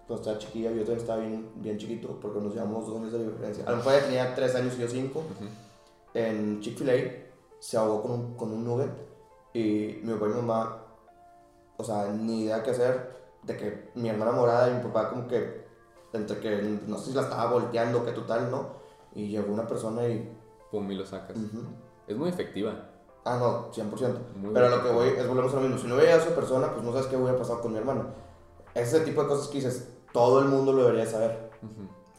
[0.07, 3.27] cuando estaba chiquilla, yo también estaba bien, bien chiquito, porque nos llevamos dos años de
[3.31, 3.65] diferencia.
[3.67, 5.21] A lo mejor ella tenía tres años y yo cinco.
[5.21, 5.49] Ujú.
[6.15, 8.91] En Chick-fil-A se ahogó con un, con un nugget
[9.55, 10.83] y mi papá y mi mamá,
[11.77, 15.27] o sea, ni idea qué hacer, de que mi hermana morada y mi papá como
[15.27, 15.65] que,
[16.13, 18.81] entre que no sé si la estaba volteando, que total, ¿no?
[19.15, 20.37] Y llegó una persona y...
[20.71, 21.37] Pum, y lo sacas.
[22.07, 22.91] Es muy efectiva.
[23.25, 24.19] Ah, no, 100%.
[24.37, 25.79] Muy Pero a lo que voy es volvemos a lo mismo.
[25.79, 28.07] Si no hubiera llegado esa persona, pues no sabes qué hubiera pasado con mi hermano.
[28.75, 31.51] Ese tipo de cosas que dices, todo el mundo lo debería saber.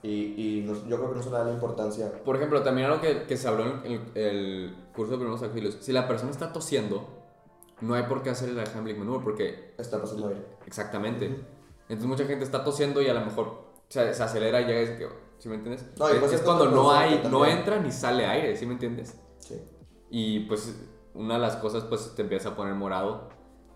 [0.04, 2.12] Y, y no- yo creo que no se le da la importancia.
[2.26, 5.78] Por ejemplo, también algo que, que se habló en el, el curso de primeros auxilios.
[5.80, 7.08] Si la persona está tosiendo,
[7.82, 10.46] no hay por qué hacer el Heimlich Maneuver porque Está pasando aire.
[10.66, 11.28] Exactamente.
[11.28, 11.42] Ujú.
[11.90, 14.92] Entonces mucha gente está tosiendo y a lo mejor se, se acelera y ya es
[14.92, 15.08] que,
[15.40, 15.86] ¿sí me entiendes?
[15.98, 18.74] No, y es, pues es cuando no hay, no entra ni sale aire, ¿sí me
[18.74, 19.20] entiendes?
[19.40, 19.62] Sí.
[20.10, 20.74] Y pues
[21.14, 23.28] una de las cosas pues te empieza a poner morado,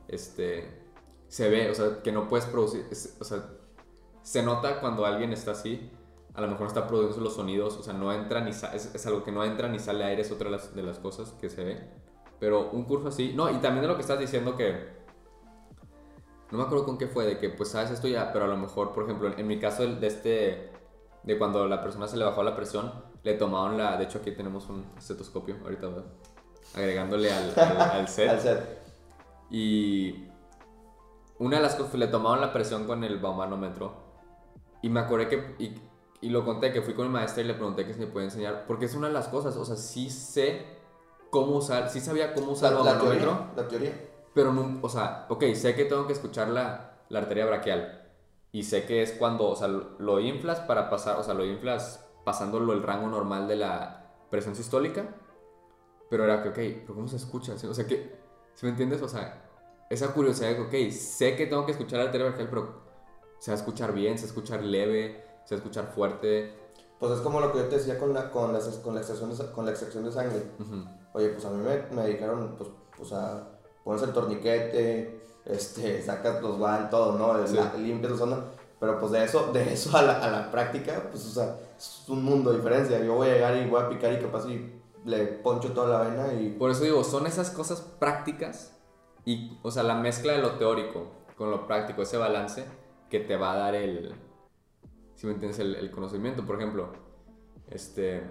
[0.07, 0.81] este,
[1.27, 3.49] se ve, o sea, que no puedes producir, es- o sea,
[4.21, 5.91] se nota cuando alguien está así,
[6.33, 8.93] a lo mejor no está produciendo los sonidos, o sea, no entra ni sale, es,
[8.95, 11.31] es algo que no entra ni sale aire, es otra de las, de las cosas
[11.41, 12.04] que se ve.
[12.45, 14.87] Pero un curso así, no, y también de lo que estás diciendo que,
[16.51, 18.55] no me acuerdo con qué fue, de que pues sabes esto ya, pero a lo
[18.55, 20.71] mejor, por ejemplo, en, en mi caso de este,
[21.23, 23.97] de cuando la persona se le bajó la presión, le tomaron la.
[23.97, 26.03] De hecho, aquí tenemos un estetoscopio, ahorita veo,
[26.75, 28.29] agregándole al, al, al set.
[28.29, 28.79] Al set.
[29.49, 30.27] Y
[31.39, 33.91] una de las cosas, le tomaron la presión con el baumanómetro.
[34.83, 35.73] Y me acordé que, y,
[36.21, 38.25] y lo conté, que fui con mi maestra y le pregunté que si me puede
[38.27, 38.65] enseñar.
[38.67, 40.74] Porque es una de las cosas, o sea, sí sé
[41.29, 43.51] cómo usar, sí sabía cómo usar La, el la teoría.
[43.55, 44.09] La teoría.
[44.33, 48.01] Pero no, o sea, ok, sé que tengo que escuchar la, la arteria braquial.
[48.51, 52.05] Y sé que es cuando, o sea, lo, inflas para pasar, o sea, lo inflas
[52.23, 55.13] pasándolo el rango normal de la presión sistólica.
[56.09, 57.53] Pero era que, ok, pero ¿cómo se escucha?
[57.53, 58.15] O sea, que,
[58.53, 59.01] ¿sí me entiendes?
[59.01, 59.49] O sea,
[59.89, 62.81] esa curiosidad de que, ok, sé que tengo que escuchar la arteria braquial, pero
[63.39, 66.57] se va a escuchar bien, se va a escuchar leve, se va a escuchar fuerte.
[66.99, 69.35] Pues es como lo que yo te decía con la, con la, con la, extracción,
[69.35, 70.51] de, con la extracción de sangre.
[70.59, 70.85] Ujú.
[71.15, 73.47] Oye, pues a mí me, me dijeron, pues, o sea,
[73.85, 77.47] pones el torniquete, este, sacas los guantes, todo, ¿no?
[77.47, 77.57] Sí.
[77.77, 78.37] limpias la zona.
[78.81, 82.03] Pero pues de eso, de eso a la, a la práctica, pues, o sea, es
[82.09, 82.99] un mundo de diferencia.
[83.01, 86.09] Yo voy a llegar y voy a picar y capaz y le poncho toda la
[86.09, 86.49] vena y...
[86.49, 88.77] Por eso digo, son esas cosas prácticas
[89.23, 92.65] y, o sea, la mezcla de lo teórico con lo práctico, ese balance
[93.09, 94.13] que te va a dar el,
[95.13, 96.45] si me entiendes, el, el conocimiento.
[96.45, 96.89] Por ejemplo,
[97.69, 98.21] este,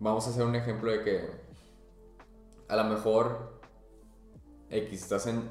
[0.00, 1.47] vamos a hacer un ejemplo de que
[2.68, 3.60] a lo mejor
[4.70, 5.48] X, estás en,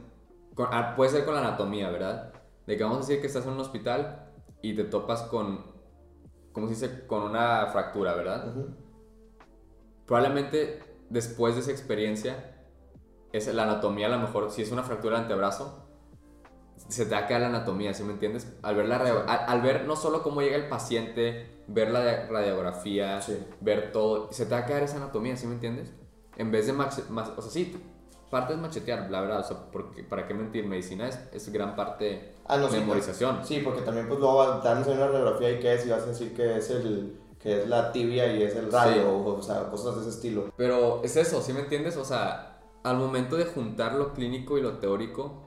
[0.55, 2.33] con- ah, puede ser con la anatomía, ¿verdad?
[2.65, 5.65] De que vamos a decir que estás en un hospital y te topas con,
[6.51, 7.07] ¿cómo se dice?
[7.07, 8.53] Con una fractura, ¿verdad?
[10.05, 12.53] Probablemente después de esa experiencia,
[13.33, 15.83] es la anatomía a lo mejor, si es una fractura de antebrazo,
[16.87, 18.55] se te va a quedar la anatomía, ¿sí me entiendes?
[18.61, 23.19] Al ver, la al, al ver no solo cómo llega el paciente, ver la radiografía,
[23.21, 23.37] Sí.
[23.59, 25.93] ver todo, se te va a quedar esa anatomía, ¿sí me entiendes?
[26.37, 27.75] En vez de, mache- ma- o sea, sí,
[28.31, 30.65] parte es machetear, la verdad, o sea, porque, ¿para qué mentir?
[30.65, 33.43] Medicina es, es gran parte Ah, no, memorización.
[33.45, 35.89] Sí, porque también pues luego te van a enseñar una radiografía y qué es y
[35.89, 39.07] vas a decir que es el que es la tibia y es el radio, Sí.
[39.07, 40.51] o, o sea, cosas de ese estilo.
[40.57, 41.95] Pero es eso, ¿sí me entiendes?
[41.97, 45.43] O sea, al momento de juntar lo clínico y lo teórico,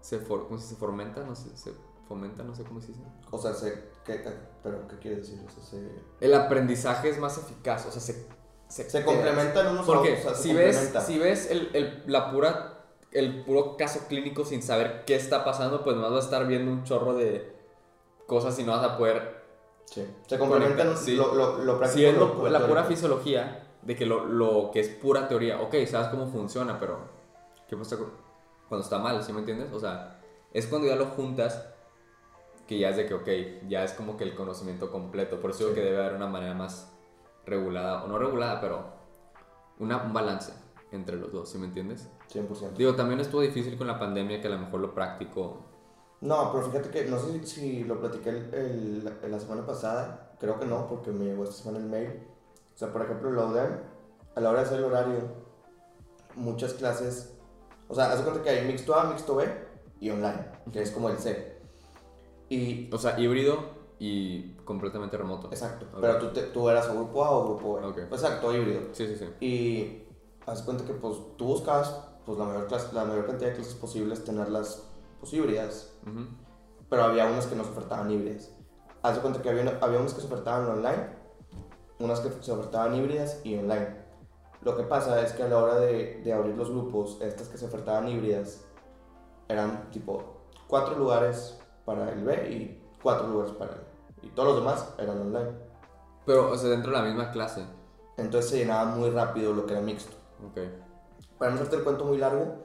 [0.00, 1.72] se, for, ¿cómo se fomenta, no sé, se
[2.08, 3.00] fomenta, no sé cómo se dice.
[3.30, 4.24] O sea, se, ¿qué,
[4.62, 5.40] pero ¿qué quiere decir?
[5.46, 5.88] O sea, se,
[6.20, 8.26] El aprendizaje es más eficaz, o sea, se...
[8.70, 12.30] Se, se complementan unos Porque o sea, se si ves, si ves el, el- la
[12.30, 16.46] pura, el puro caso clínico sin saber qué está pasando, pues más vas a estar
[16.46, 17.52] viendo un chorro de
[18.26, 19.40] cosas y no vas a poder
[19.86, 20.06] Sí.
[20.28, 21.16] Se complementan Sí.
[21.16, 21.98] lo, lo, lo práctico.
[21.98, 25.74] Si es lo- la pura fisiología, de que lo, lo que es pura teoría, ok,
[25.88, 26.98] sabes cómo funciona, pero
[27.68, 28.10] ¿qué pasa cu-
[28.68, 29.20] cuando está mal?
[29.24, 29.72] ¿Sí me entiendes?
[29.72, 30.20] O sea,
[30.54, 31.66] es cuando ya lo juntas
[32.68, 33.28] que ya es de que, ok,
[33.68, 35.40] ya es como que el conocimiento completo.
[35.40, 35.74] Por eso digo Sí.
[35.80, 36.92] que debe haber una manera más
[37.50, 38.84] regulada, o no regulada, pero
[39.78, 40.52] una, un balance
[40.92, 42.08] entre los dos, ¿sí me entiendes?
[42.32, 42.72] 100%.
[42.76, 45.66] Digo, también estuvo difícil con la pandemia que a lo mejor lo práctico...
[46.20, 50.58] No, pero fíjate que no sé si, lo platiqué el, el- la semana pasada, creo
[50.58, 52.22] que no, porque me llegó esta semana el mail.
[52.74, 53.78] O sea, por ejemplo, la UDEM,
[54.36, 55.18] a la hora de hacer el horario,
[56.34, 57.36] muchas clases,
[57.88, 59.46] o sea, haz de cuenta que hay mixto A, mixto B
[60.00, 61.58] y online, que es como el C.
[62.50, 65.48] Y, O sea, híbrido y completamente remoto.
[65.48, 65.98] exacto, Ok.
[66.00, 67.86] pero tú, te- tú eras o grupo A o grupo B.
[67.86, 67.98] Ok.
[68.10, 68.80] Exacto, híbrido.
[68.92, 69.26] Sí, sí, sí.
[69.44, 70.02] Y
[70.46, 73.74] haz cuenta que pues tú buscabas pues, la, mayor clase, la mayor cantidad de clases
[73.74, 74.88] posibles, tenerlas
[75.20, 75.92] pues, híbridas.
[76.06, 76.26] Ujú.
[76.88, 78.50] pero había unas que no se ofertaban híbridas.
[79.02, 81.06] Haz de cuenta que había, había unas que se ofertaban online,
[82.00, 84.00] unas que se ofertaban híbridas y online.
[84.62, 87.58] Lo que pasa es que a la hora de, de abrir los grupos, estas que
[87.58, 88.64] se ofertaban híbridas
[89.48, 90.22] eran tipo
[90.68, 93.80] cuatro lugares para el B y cuatro lugares para el
[94.22, 95.50] Y todos los demás eran online.
[96.26, 97.64] Pero, o sea, dentro de la misma clase.
[98.16, 100.16] Entonces se llenaba muy rápido lo que era mixto.
[100.46, 100.60] Ok.
[101.38, 102.64] Para no hacerte el cuento muy largo,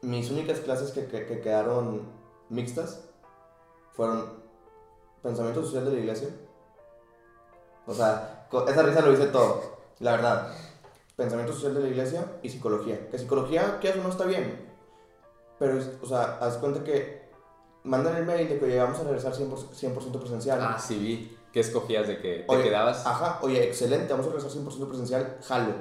[0.00, 2.02] mis únicas clases que, que- que quedaron
[2.48, 3.04] mixtas
[3.92, 4.42] fueron
[5.22, 6.28] pensamiento social de la iglesia.
[7.86, 9.60] O sea, esa risa lo hice todo,
[10.00, 10.48] la verdad.
[11.16, 13.08] Pensamiento social de la iglesia y psicología.
[13.10, 14.72] Que psicología, que eso no está bien.
[15.58, 17.21] Pero, o sea, haz cuenta que
[17.84, 20.58] mandan el mail de que llegamos a regresar 100%, 100% presencial.
[20.60, 21.38] Ah, sí vi.
[21.52, 22.06] ¿Qué escogías?
[22.08, 23.06] ¿De que te Oye, quedabas?
[23.06, 25.74] Ajá, oye, excelente, vamos a regresar 100% presencial, jalo.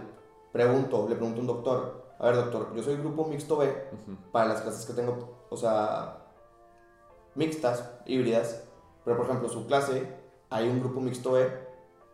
[0.52, 4.18] Pregunto, le pregunto a un doctor, a ver doctor, yo soy grupo mixto B Ujú.
[4.34, 6.18] para las clases que tengo, o sea,
[7.36, 8.64] mixtas, híbridas,
[9.06, 10.14] pero por ejemplo, su clase,
[10.50, 11.50] hay un grupo mixto B,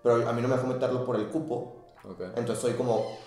[0.03, 2.21] pero a mí no me dejó meterlo por el cupo, Ok.
[2.35, 3.17] entonces soy como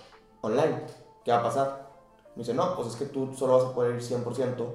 [0.41, 0.85] online,
[1.25, 1.89] ¿qué va a pasar?
[2.35, 4.65] Me dice, no, pues es que tú solo vas a poder ir 100%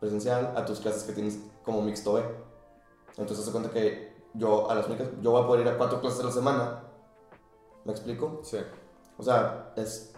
[0.00, 2.22] presencial a tus clases que tienes como mixto B.
[3.16, 6.00] Entonces se cuenta que yo a las únicas, yo voy a poder ir a cuatro
[6.00, 6.82] clases a la semana.
[7.84, 8.40] ¿Me explico?
[8.42, 8.58] Sí.
[9.18, 10.14] O sea, es...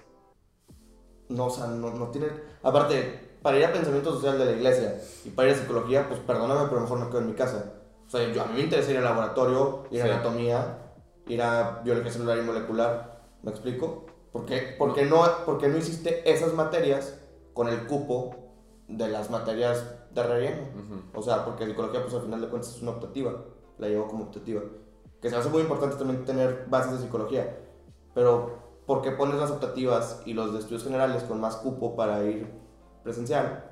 [1.29, 2.29] No, o sea, no, no tiene...
[2.63, 6.21] Aparte, para ir a pensamiento social de la iglesia y para ir a psicología, pues
[6.21, 7.75] perdóname, pero mejor me quedo en mi casa.
[8.07, 10.11] O sea, yo, a mí me interesa ir al laboratorio, ir a Sí.
[10.11, 10.79] anatomía,
[11.27, 13.23] ir a biología celular y molecular.
[13.43, 14.07] ¿Me explico?
[14.33, 17.19] ¿Por qué, por qué no, por qué no hiciste esas materias
[17.55, 18.42] con el cupo
[18.97, 20.63] de las materias de relleno?
[20.63, 21.19] Ujú.
[21.19, 23.33] O sea, porque psicología, pues al final de cuentas es una optativa.
[23.79, 24.63] La llevo como optativa.
[25.21, 27.59] Que se me hace muy importante también tener bases de psicología.
[28.15, 32.23] Pero, ¿por qué pones las optativas y los de estudios generales con más cupo para
[32.25, 32.47] ir
[33.03, 33.65] presencial?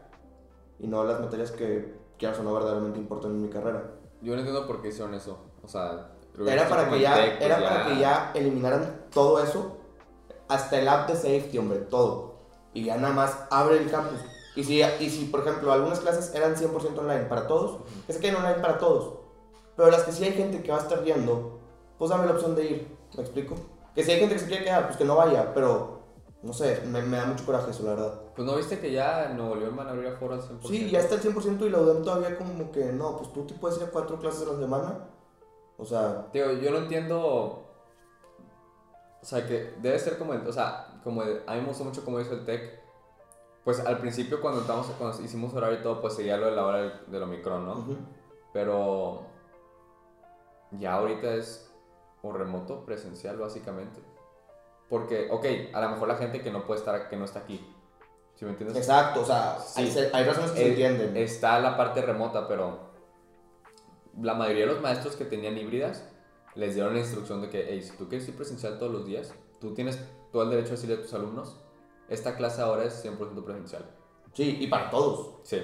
[0.78, 3.92] Y no las materias que, quieras o no, verdaderamente importan en mi carrera.
[4.22, 5.38] Yo no entiendo por qué hicieron eso.
[5.62, 6.12] O sea,
[6.46, 9.76] Era para que ya, Tech, pues era para que ya eliminaran todo eso.
[10.48, 12.40] Hasta el app de safety, hombre, todo.
[12.72, 14.20] Y ya nada más abre el campus.
[14.56, 18.20] Y si, y si, por ejemplo, algunas clases eran 100% online para todos, que se
[18.20, 19.14] queden online para todos.
[19.76, 21.58] Pero las que sí hay gente que va a estar yendo,
[21.98, 22.96] pues dame la opción de ir.
[23.16, 23.54] ¿Me explico?
[23.94, 25.52] Que si hay gente que se quiere quedar, pues que no vaya.
[25.54, 26.00] Pero,
[26.42, 28.20] no sé, me, me da mucho coraje eso, la verdad.
[28.34, 30.66] Pues no viste que ya Nuevo León van a abrir aforo al 100%.
[30.68, 33.54] Sí, ya está el 100% y la UDEM todavía como que no, pues tú te
[33.54, 35.06] puedes ir a cuatro clases a la semana.
[35.78, 37.66] O sea, Digo, yo no entiendo.
[39.22, 40.34] O sea, que debe ser como.
[40.34, 41.22] el- O sea, como.
[41.22, 42.79] el- a mí me gustó mucho como hizo el tech.
[43.64, 46.64] Pues al principio, cuando, entramos, cuando hicimos horario y todo, pues seguía lo de la
[46.66, 47.73] hora del, del Omicron, ¿no?
[47.75, 47.96] ujú.
[48.53, 49.23] Pero.
[50.73, 51.70] Ya ahorita es.
[52.23, 54.01] O remoto, presencial, básicamente.
[54.88, 57.64] Porque, ok, a lo mejor la gente que no puede estar, que no está aquí.
[58.35, 58.77] ¿Sí me entiendes?
[58.79, 59.81] exacto, o sea, Sí.
[59.99, 61.16] hay, hay razones que se Eh, entienden.
[61.16, 62.90] Está la parte remota, pero
[64.20, 66.07] la mayoría de los maestros que tenían híbridas
[66.55, 69.33] les dieron la instrucción de que, hey, si tú quieres ir presencial todos los días,
[69.61, 69.99] tú tienes
[70.33, 71.61] todo el derecho a decirle a tus alumnos,
[72.11, 73.85] esta clase ahora es 100% presencial.
[74.35, 75.37] Sí, y para todos.
[75.44, 75.57] Sí.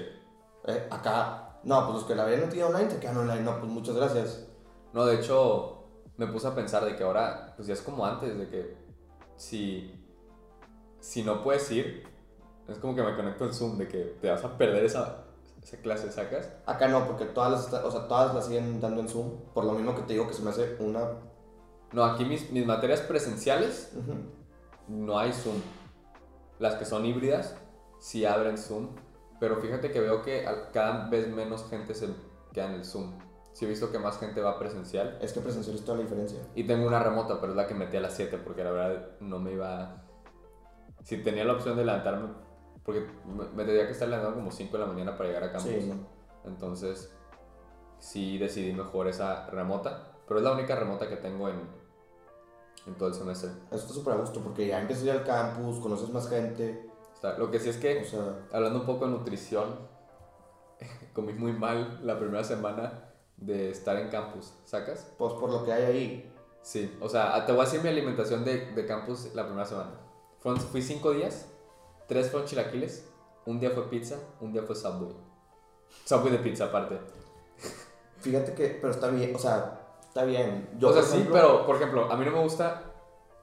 [0.65, 3.41] Eh, acá, no, pues los que la habían metido online se quedan online.
[3.41, 4.47] No, pues muchas gracias.
[4.93, 5.83] No, de hecho,
[6.15, 8.77] me puse a pensar de que ahora, pues ya es como antes, de que
[9.35, 9.93] si,
[10.99, 12.07] si no puedes ir,
[12.67, 15.25] es como que me conecto al Zoom, de que te vas a perder esa,
[15.61, 16.49] esa clase, ¿sacas?
[16.65, 19.31] Acá no, porque todas las, o sea, todas las siguen dando en Zoom.
[19.53, 21.09] Por lo mismo que te digo que se me hace una.
[21.91, 23.93] No, aquí mis, mis materias presenciales
[24.87, 25.55] no hay Zoom.
[26.59, 27.55] Las que son híbridas
[27.99, 28.95] sí abren Zoom,
[29.39, 32.09] pero fíjate que veo que cada vez menos gente se
[32.53, 33.17] queda en el Zoom.
[33.53, 36.39] Sí he visto que más gente va presencial Es que presencial es toda la diferencia.
[36.53, 39.07] y tengo una remota, pero es la que metí a las 7 porque la verdad
[39.19, 40.03] no me iba...
[41.03, 42.29] Si tenía la opción de levantarme,
[42.83, 45.71] porque me, tendría que estar levantando como 5 de la mañana para llegar a campus.
[45.71, 45.93] Sí.
[46.45, 47.13] Entonces
[47.99, 51.67] sí decidí mejor esa remota, pero es la única remota que tengo en,
[52.87, 53.51] en todo el semestre.
[53.67, 56.89] Eso está súper a gusto porque ya empiezas a ir al campus, conoces más gente.
[57.13, 58.01] Está- lo que sí es que...
[58.01, 59.75] O sea, Hablando un poco de nutrición,
[61.13, 63.03] comí muy mal la primera semana
[63.37, 65.11] de estar en campus, ¿sacas?
[65.17, 66.33] pues por lo que hay ahí.
[66.61, 69.91] Sí, o sea, te voy a decir mi alimentación de, de campus la primera semana.
[70.39, 71.47] Fueron, fui cinco días,
[72.07, 73.07] tres fueron chilaquiles,
[73.45, 75.15] un día fue pizza, un día fue Subway.
[76.05, 76.99] Subway de pizza aparte.
[78.19, 79.76] Fíjate que, pero está bien, o sea,
[80.17, 80.67] está bien.
[80.79, 82.81] Yo, o sea, sí, pero por ejemplo, a mí no me gusta,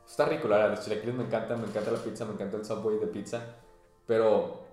[0.04, 2.64] está rico, la verdad, los chilaquiles me encantan, me encanta la pizza, me encanta el
[2.64, 3.40] Subway de pizza,
[4.06, 4.64] pero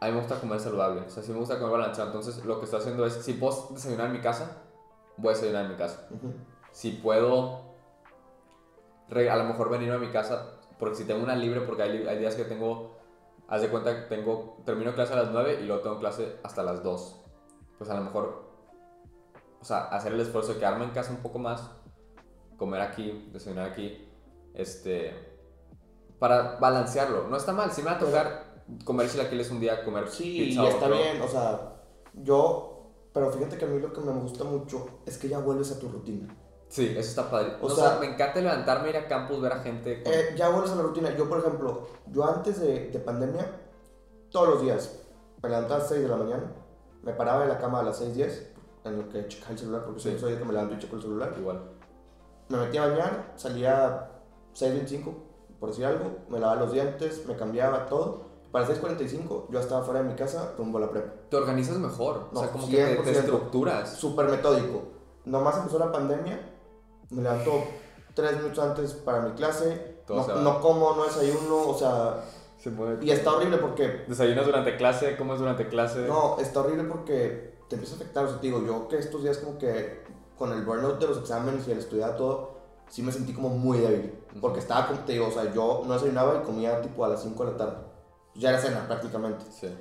[0.00, 2.58] a mí me gusta comer saludable, o sea, sí me gusta comer balanceado, entonces lo
[2.58, 4.62] que estoy haciendo es, si puedo desayunar en mi casa,
[5.18, 6.08] voy a desayunar en mi casa.
[6.70, 7.60] Si puedo,
[9.10, 12.18] a lo mejor venir a mi casa, porque si tengo una libre, porque hay, hay
[12.18, 12.96] días que tengo,
[13.46, 16.62] haz de cuenta que tengo, termino clase a las 9 y luego tengo clase hasta
[16.62, 17.20] las 2.
[17.76, 18.51] Pues a lo mejor,
[19.62, 21.70] o sea, hacer el esfuerzo de quedarme en casa un poco más,
[22.58, 24.08] comer aquí, desayunar aquí,
[24.54, 25.14] este,
[26.18, 27.28] para balancearlo.
[27.28, 28.52] No está mal, si me va a tocar
[28.84, 30.96] comer chilaquiles un día, comer Sí, pizza y está otro.
[30.98, 31.74] bien, o sea,
[32.14, 35.72] yo, pero fíjate que a mí lo que me gusta mucho es que ya vuelves
[35.72, 36.28] a tu rutina.
[36.68, 37.52] Sí, eso está padre.
[37.60, 40.02] O O, sea- sea, me encanta levantarme, ir a campus, ver a gente.
[40.02, 41.14] con- Eh, ya vuelves a la rutina.
[41.16, 43.46] Yo, por ejemplo, yo antes de, de pandemia,
[44.30, 44.98] todos los días,
[45.42, 46.50] me levantaba a las 6 de la mañana,
[47.02, 48.51] me paraba de la cama a las 6.10,
[48.84, 50.16] en lo que checaba el celular, porque Sí.
[50.18, 51.34] soy el que me levanto y checo el celular.
[51.38, 51.62] Igual.
[52.48, 54.10] Me metía a bañar, salía
[54.54, 55.14] 6.25,
[55.60, 58.30] por decir algo, me lavaba los dientes, me cambiaba todo.
[58.50, 61.10] Para 6.45 yo estaba fuera de mi casa rumbo a la prepa.
[61.30, 62.28] Te organizas mejor.
[62.32, 63.18] No, o sea, como que te, te 100%.
[63.20, 63.92] estructuras.
[63.94, 64.82] Súper metódico.
[65.24, 66.38] Nomás empezó la pandemia,
[67.10, 67.50] me levanto
[68.14, 72.22] 3 minutos antes para mi clase, no, no como, no desayuno, o sea...
[72.58, 73.04] Se mueve.
[73.04, 74.04] Y está horrible porque...
[74.06, 76.06] Desayunas durante clase, comes durante clase.
[76.06, 78.24] No, está horrible porque te empieza a afectar.
[78.26, 80.02] O sea, te digo, yo que estos días como que
[80.36, 82.56] con el burnout de los exámenes y el estudiar todo,
[82.88, 84.12] sí me sentí como muy débil.
[84.42, 87.22] Porque estaba, como te digo, o sea, yo no desayunaba y comía tipo a las
[87.22, 87.76] 5 de la tarde.
[88.34, 89.44] Ya era cena prácticamente.
[89.50, 89.74] Sí.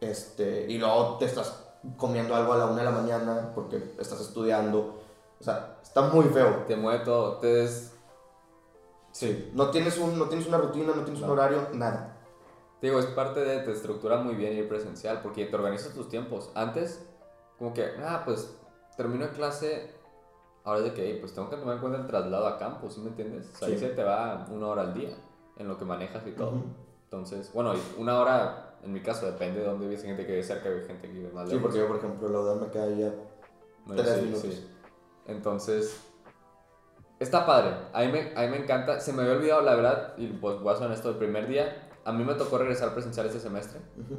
[0.00, 1.60] Este, y luego te estás
[1.96, 5.00] comiendo algo a la 1 de la mañana porque estás estudiando.
[5.40, 6.64] O sea, está muy feo.
[6.68, 7.38] Te mueve todo.
[7.38, 7.94] Te des...
[9.10, 9.50] Sí.
[9.54, 11.26] No tienes, un, no tienes una rutina, no tienes No.
[11.26, 12.16] un horario, nada.
[12.80, 13.60] Te digo, es parte de...
[13.60, 16.50] Te estructura muy bien ir presencial porque te organizas tus tiempos.
[16.54, 17.00] Antes,
[17.58, 18.56] como que, ah, pues
[18.96, 19.92] termino clase
[20.66, 22.98] Ahora es de que, pues tengo que tomar en cuenta el traslado a campo, ¿sí
[23.02, 23.50] me entiendes?
[23.54, 23.80] O sea, ahí Sí.
[23.80, 25.10] se te va una hora al día
[25.58, 26.52] en lo que manejas y todo.
[26.52, 26.64] Ujú.
[27.04, 30.02] Entonces, bueno, y una hora, en mi caso, depende de dónde vives.
[30.02, 31.62] Gente que vive cerca, hay gente que vive más Sí, lejos.
[31.66, 33.12] porque yo, por ejemplo, la UDAM me queda ya
[33.94, 34.40] tres sí, minutos.
[34.42, 34.70] sí.
[35.26, 36.00] Entonces,
[37.20, 37.74] está padre.
[37.92, 39.00] A mí, me, a mí me encanta.
[39.00, 41.90] Se me había olvidado, la verdad, y pues voy a ser honesto, el primer día,
[42.06, 43.80] a mí me tocó regresar presencial este semestre.
[43.98, 44.18] Ujú.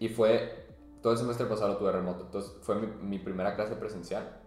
[0.00, 0.65] Y fue,
[1.06, 2.24] todo el semestre pasado tuve remoto.
[2.24, 4.40] Entonces, fue mi, mi primera clase presencial.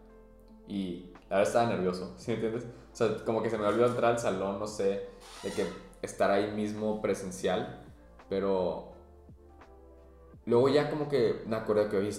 [0.68, 2.66] Y la verdad estaba nervioso, ¿sí entiendes?
[2.92, 5.08] O sea, como que se me olvidó entrar al salón, no sé,
[5.42, 5.66] de que
[6.02, 7.82] estar ahí mismo presencial.
[8.28, 8.92] Pero
[10.46, 12.14] luego ya como que me acordé que hoy,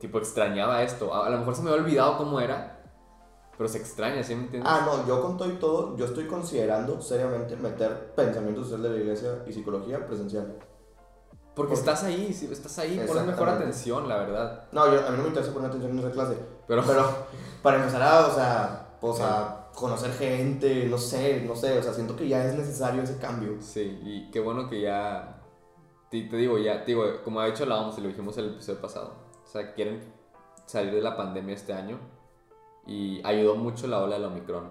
[0.00, 1.14] tipo, extrañaba esto.
[1.14, 2.82] A, a lo mejor se me había olvidado cómo era,
[3.56, 4.68] pero se extraña, ¿sí me entiendes?
[4.74, 8.90] Ah, no, yo con todo y todo, yo estoy considerando seriamente meter pensamiento social de
[8.90, 10.58] la iglesia y psicología presencial.
[11.56, 14.64] Porque ¿por estás ahí, sí, estás ahí, pones mejor atención, la verdad.
[14.72, 16.36] No, yo, a mí no me interesa poner atención en esa clase.
[16.68, 17.08] Pero, Pero
[17.62, 21.94] para empezar a, o sea, pues a conocer gente, no sé, no sé, o sea,
[21.94, 23.56] siento que ya es necesario ese cambio.
[23.60, 25.42] Sí, y qué bueno que ya.
[26.10, 28.48] Te, te digo, ya, te digo, como ha dicho la OMS y lo dijimos el
[28.50, 29.14] episodio pasado.
[29.42, 30.12] O sea, quieren
[30.66, 31.98] salir de la pandemia este año.
[32.86, 34.70] Y ayudó mucho la ola del Omicron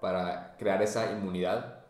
[0.00, 1.84] para crear esa inmunidad.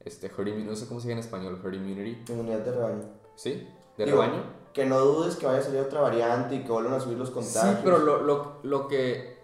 [0.00, 2.30] Este, herd immunity, no sé cómo se dice en español, herd immunity.
[2.30, 3.04] Inmunidad de rebaño.
[3.34, 3.66] ¿Sí?
[3.98, 4.42] ¿De Digo, rebaño?
[4.72, 7.30] Que no dudes que vaya a salir otra variante y que vuelvan a subir los
[7.30, 7.74] contagios.
[7.76, 9.36] Sí, pero lo, lo, lo que.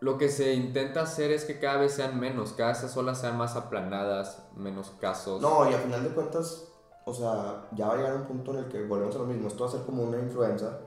[0.00, 3.18] Lo que se intenta hacer es que cada vez sean menos, cada vez esas olas
[3.18, 5.40] sean más aplanadas, menos casos.
[5.40, 6.70] No, y a final de cuentas,
[7.06, 9.48] o sea, ya va a llegar un punto en el que volvemos a lo mismo.
[9.48, 10.80] Esto va a ser como una influenza.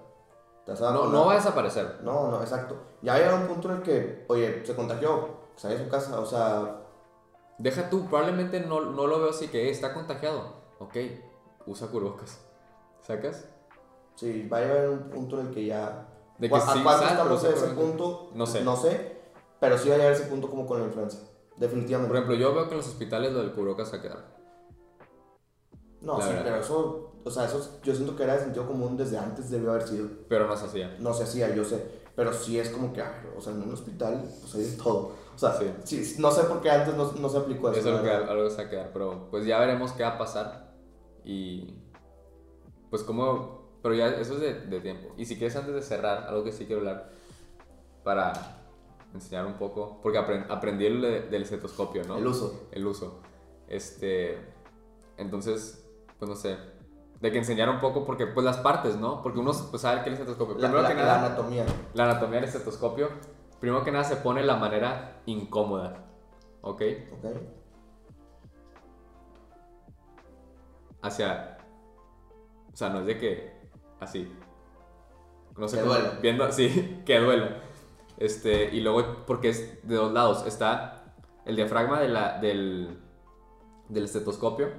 [0.64, 2.02] ¿Te vas a no, no va a desaparecer.
[2.04, 2.76] No, no, exacto.
[3.02, 5.90] Ya va a llegar un punto en el que, oye, se contagió, sale de su
[5.90, 6.76] casa, o sea,
[7.58, 10.54] Deja tú, probablemente no, no lo veo así que "Eh, está contagiado.
[10.80, 10.96] Ok,
[11.66, 12.40] usa cubrebocas.
[13.10, 13.46] ¿Sacas?
[14.16, 16.08] sí, va a llegar un punto en el que ya...
[16.38, 18.30] De que ¿A sí, cuánto sal, estamos en ese punto?
[18.36, 18.64] No sé.
[18.64, 19.18] No sé,
[19.60, 21.18] pero sí va a llegar ese punto como con la influenza.
[21.58, 22.08] Definitivamente.
[22.10, 24.38] Por ejemplo, yo veo que en los hospitales lo del cubrebocas a quedar.
[26.02, 26.44] no, la sí, verdad.
[26.46, 29.72] pero eso, o sea, eso yo siento que era de sentido común desde antes debió
[29.72, 30.08] haber sido.
[30.30, 30.96] Pero no se hacía.
[31.00, 31.84] No se hacía, yo sé,
[32.16, 35.14] pero sí es como que, ay, o sea, en un hospital, pues hay de todo.
[35.34, 36.06] O sea, Sí.
[36.06, 37.80] sí, no sé por qué antes no, no se aplicó eso.
[37.80, 38.90] Eso es lo que algo se va a quedar.
[38.94, 40.70] Pero pues ya veremos qué va a pasar.
[41.26, 41.79] Y
[42.90, 43.60] pues como...
[43.82, 45.14] Pero ya eso es de, de tiempo.
[45.18, 47.12] Y si quieres antes de cerrar, algo que sí quiero hablar
[48.04, 48.34] para
[49.14, 50.00] enseñar un poco.
[50.04, 52.18] Porque apren- aprendí el de- del estetoscopio, ¿no?
[52.18, 52.68] El uso.
[52.72, 53.22] el uso.
[53.68, 54.38] Este,
[55.18, 55.86] entonces,
[56.18, 56.58] pues no sé,
[57.22, 59.22] de que enseñar un poco, porque pues las partes, ¿no?
[59.24, 61.66] Porque uno pues, sabe que el estetoscopio, La, primero la- que la nada, anatomía.
[61.94, 63.10] la anatomía del estetoscopio,
[63.62, 66.06] primero que nada se pone la manera incómoda,
[66.62, 66.82] ¿ok?
[67.14, 67.26] ¿Ok?
[71.02, 71.58] Hacia,
[72.80, 73.54] sea, no es de que,
[74.00, 74.32] así,
[75.58, 76.20] no sé Que cómo- duela.
[76.22, 77.58] viendo, sí, que duela.
[78.18, 81.14] Este, y luego, porque es de dos lados, está
[81.46, 83.00] el diafragma de la, del,
[83.88, 84.70] del estetoscopio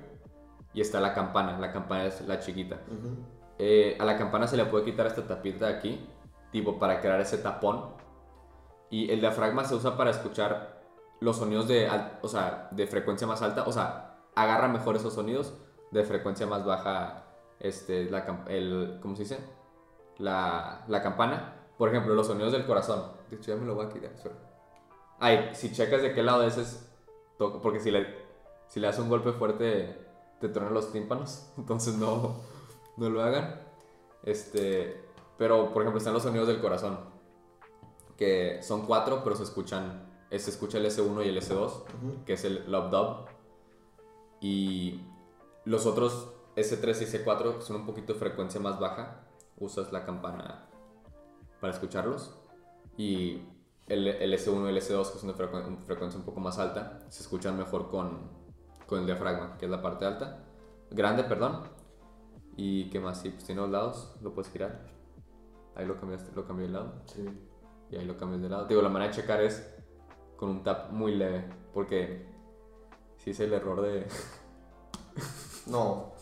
[0.74, 2.78] y está la campana, la campana es la chiquita.
[3.58, 6.06] Eh, a la campana se le puede quitar esta tapita de aquí,
[6.52, 7.94] tipo para crear ese tapón.
[8.90, 10.80] Y el diafragma se usa para escuchar
[11.20, 11.88] los sonidos de,
[12.22, 15.54] o sea, de frecuencia más alta, o sea, agarra mejor esos sonidos
[15.90, 17.24] de frecuencia más baja,
[17.60, 19.38] este, la, el, ¿cómo se dice?
[20.18, 21.56] La, la campana.
[21.78, 23.12] Por ejemplo, los sonidos del corazón.
[23.30, 24.10] De hecho, ya me lo voy a quitar.
[25.18, 26.90] Ay, si checas de qué lado ese es,
[27.38, 28.06] toca- porque si le,
[28.68, 29.96] si le das un golpe fuerte,
[30.40, 31.52] te tronan los tímpanos.
[31.56, 32.36] Entonces no,
[32.96, 33.60] no lo hagan.
[34.22, 35.02] Este,
[35.38, 36.98] pero por ejemplo están los sonidos del corazón,
[38.18, 42.24] que son cuatro, pero se escuchan, se escucha el S1 y el S2, Ujú.
[42.26, 43.16] que es el love dub.
[44.42, 45.00] Y
[45.64, 49.22] los otros S3 y S4 que son un poquito de frecuencia más baja,
[49.58, 50.66] usas la campana
[51.60, 52.36] para escucharlos.
[52.96, 53.42] Y
[53.86, 57.00] el, el S1 y el S2, que son de frecuen- frecuencia un poco más alta,
[57.08, 58.30] se escuchan mejor con,
[58.86, 60.44] con el diafragma, que es la parte alta.
[60.90, 61.62] Grande, perdón.
[62.56, 63.20] ¿Y qué más?
[63.20, 64.86] Sí, pues tiene dos lados, lo puedes girar.
[65.76, 66.92] Ahí lo cambiaste, lo cambié de lado.
[67.06, 67.24] Sí.
[67.90, 68.66] Y ahí lo cambias de lado.
[68.66, 69.74] Digo, la manera de checar es
[70.36, 72.26] con un tap muy leve, porque
[73.18, 74.06] si es el error de
[75.66, 76.12] No.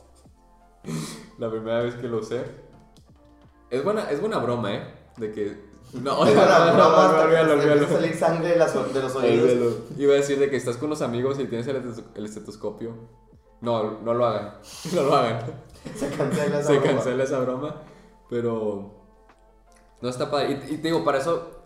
[1.38, 2.44] la primera vez que lo usé.
[3.70, 4.94] Es buena, es buena broma, ¿eh?
[5.16, 5.68] De que...
[5.94, 7.88] No, Es una broma hasta que olvídalo, te empieza a olvídalo.
[8.00, 9.74] salir sangre de, las- de los oídos.
[9.96, 12.92] Iba a decir de que estás con los amigos y tienes el estetoscopio.
[13.60, 14.54] No, no lo hagan.
[14.94, 15.40] No lo hagan.
[15.96, 16.92] Se cancela esa Se broma.
[16.94, 17.82] cancela esa broma.
[18.28, 18.94] Pero.
[20.00, 20.62] No está padre.
[20.68, 21.62] Y, y te digo, para eso.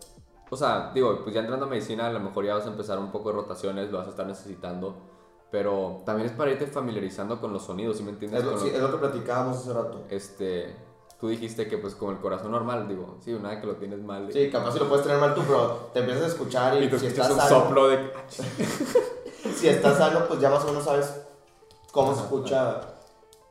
[0.49, 2.99] O sea, digo, pues ya entrando a medicina, a lo mejor ya vas a empezar
[2.99, 4.95] un poco de rotaciones, lo vas a estar necesitando.
[5.53, 8.39] Pero también es para irte familiarizando con los sonidos, ¿sí me entiendes?
[8.39, 10.01] Es lo, Con sí, es lo que platicábamos hace rato.
[10.09, 10.75] este.
[11.19, 14.01] tú dijiste que pues como el corazón normal, digo, sí, una vez que lo tienes
[14.01, 14.25] mal.
[14.25, 16.85] de- Sí, capaz si lo puedes tener mal tú, pero te empiezas a escuchar y,
[16.85, 18.11] y tú si estás un sano, soplo de...
[19.55, 21.21] si estás sano, pues ya más o menos sabes
[21.91, 22.81] cómo se Ajá, escucha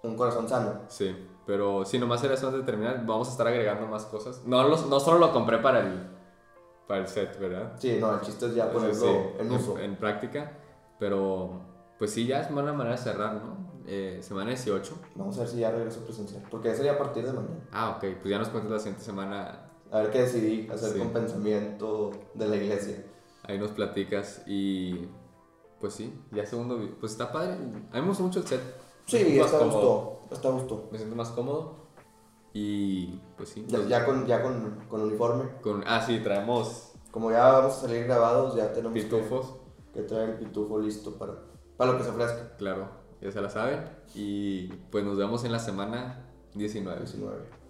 [0.03, 0.81] un corazón sano.
[0.89, 2.97] Sí, pero sí, nomás era eso antes de terminar.
[3.07, 4.43] Vamos a estar agregando más cosas.
[4.45, 6.11] No, los- no solo lo compré para el,
[6.89, 7.75] para el set, ¿verdad?
[7.79, 9.79] Sí, no, el chiste es ya ponerlo sí, en uso.
[9.79, 10.59] En, práctica.
[10.99, 11.72] Pero,
[12.03, 13.57] pues sí, ya es buena manera de cerrar, ¿no?
[13.87, 14.93] Eh, semana 18.
[15.15, 17.61] Vamos a ver si ya regreso presencial, porque eso sería a partir de mañana.
[17.71, 19.71] Ah, ok, pues ya nos cuentas la siguiente semana.
[19.93, 20.99] A ver qué decidí hacer Sí.
[20.99, 23.05] con pensamiento de la iglesia.
[23.45, 25.07] Ahí nos platicas y.
[25.81, 26.77] Pues sí, ya segundo.
[26.77, 27.53] vi- Pues está padre.
[27.53, 28.61] A mí me gustó mucho el set.
[29.07, 30.89] Sí, está gusto, está gusto.
[30.91, 31.77] Me siento más cómodo.
[32.53, 33.65] Y pues sí.
[33.69, 35.45] Ya, ya con, ya con, con uniforme.
[35.63, 39.55] con- ah, sí, traemos Como ya vamos a salir grabados, ya tenemos que- pitufos.
[39.95, 41.35] que, traer el pitufo listo para,
[41.77, 42.57] para lo que se ofrezca.
[42.57, 42.89] Claro,
[43.21, 43.85] ya se la saben.
[44.15, 47.01] Y pues nos vemos en la semana 19.
[47.01, 47.62] 19.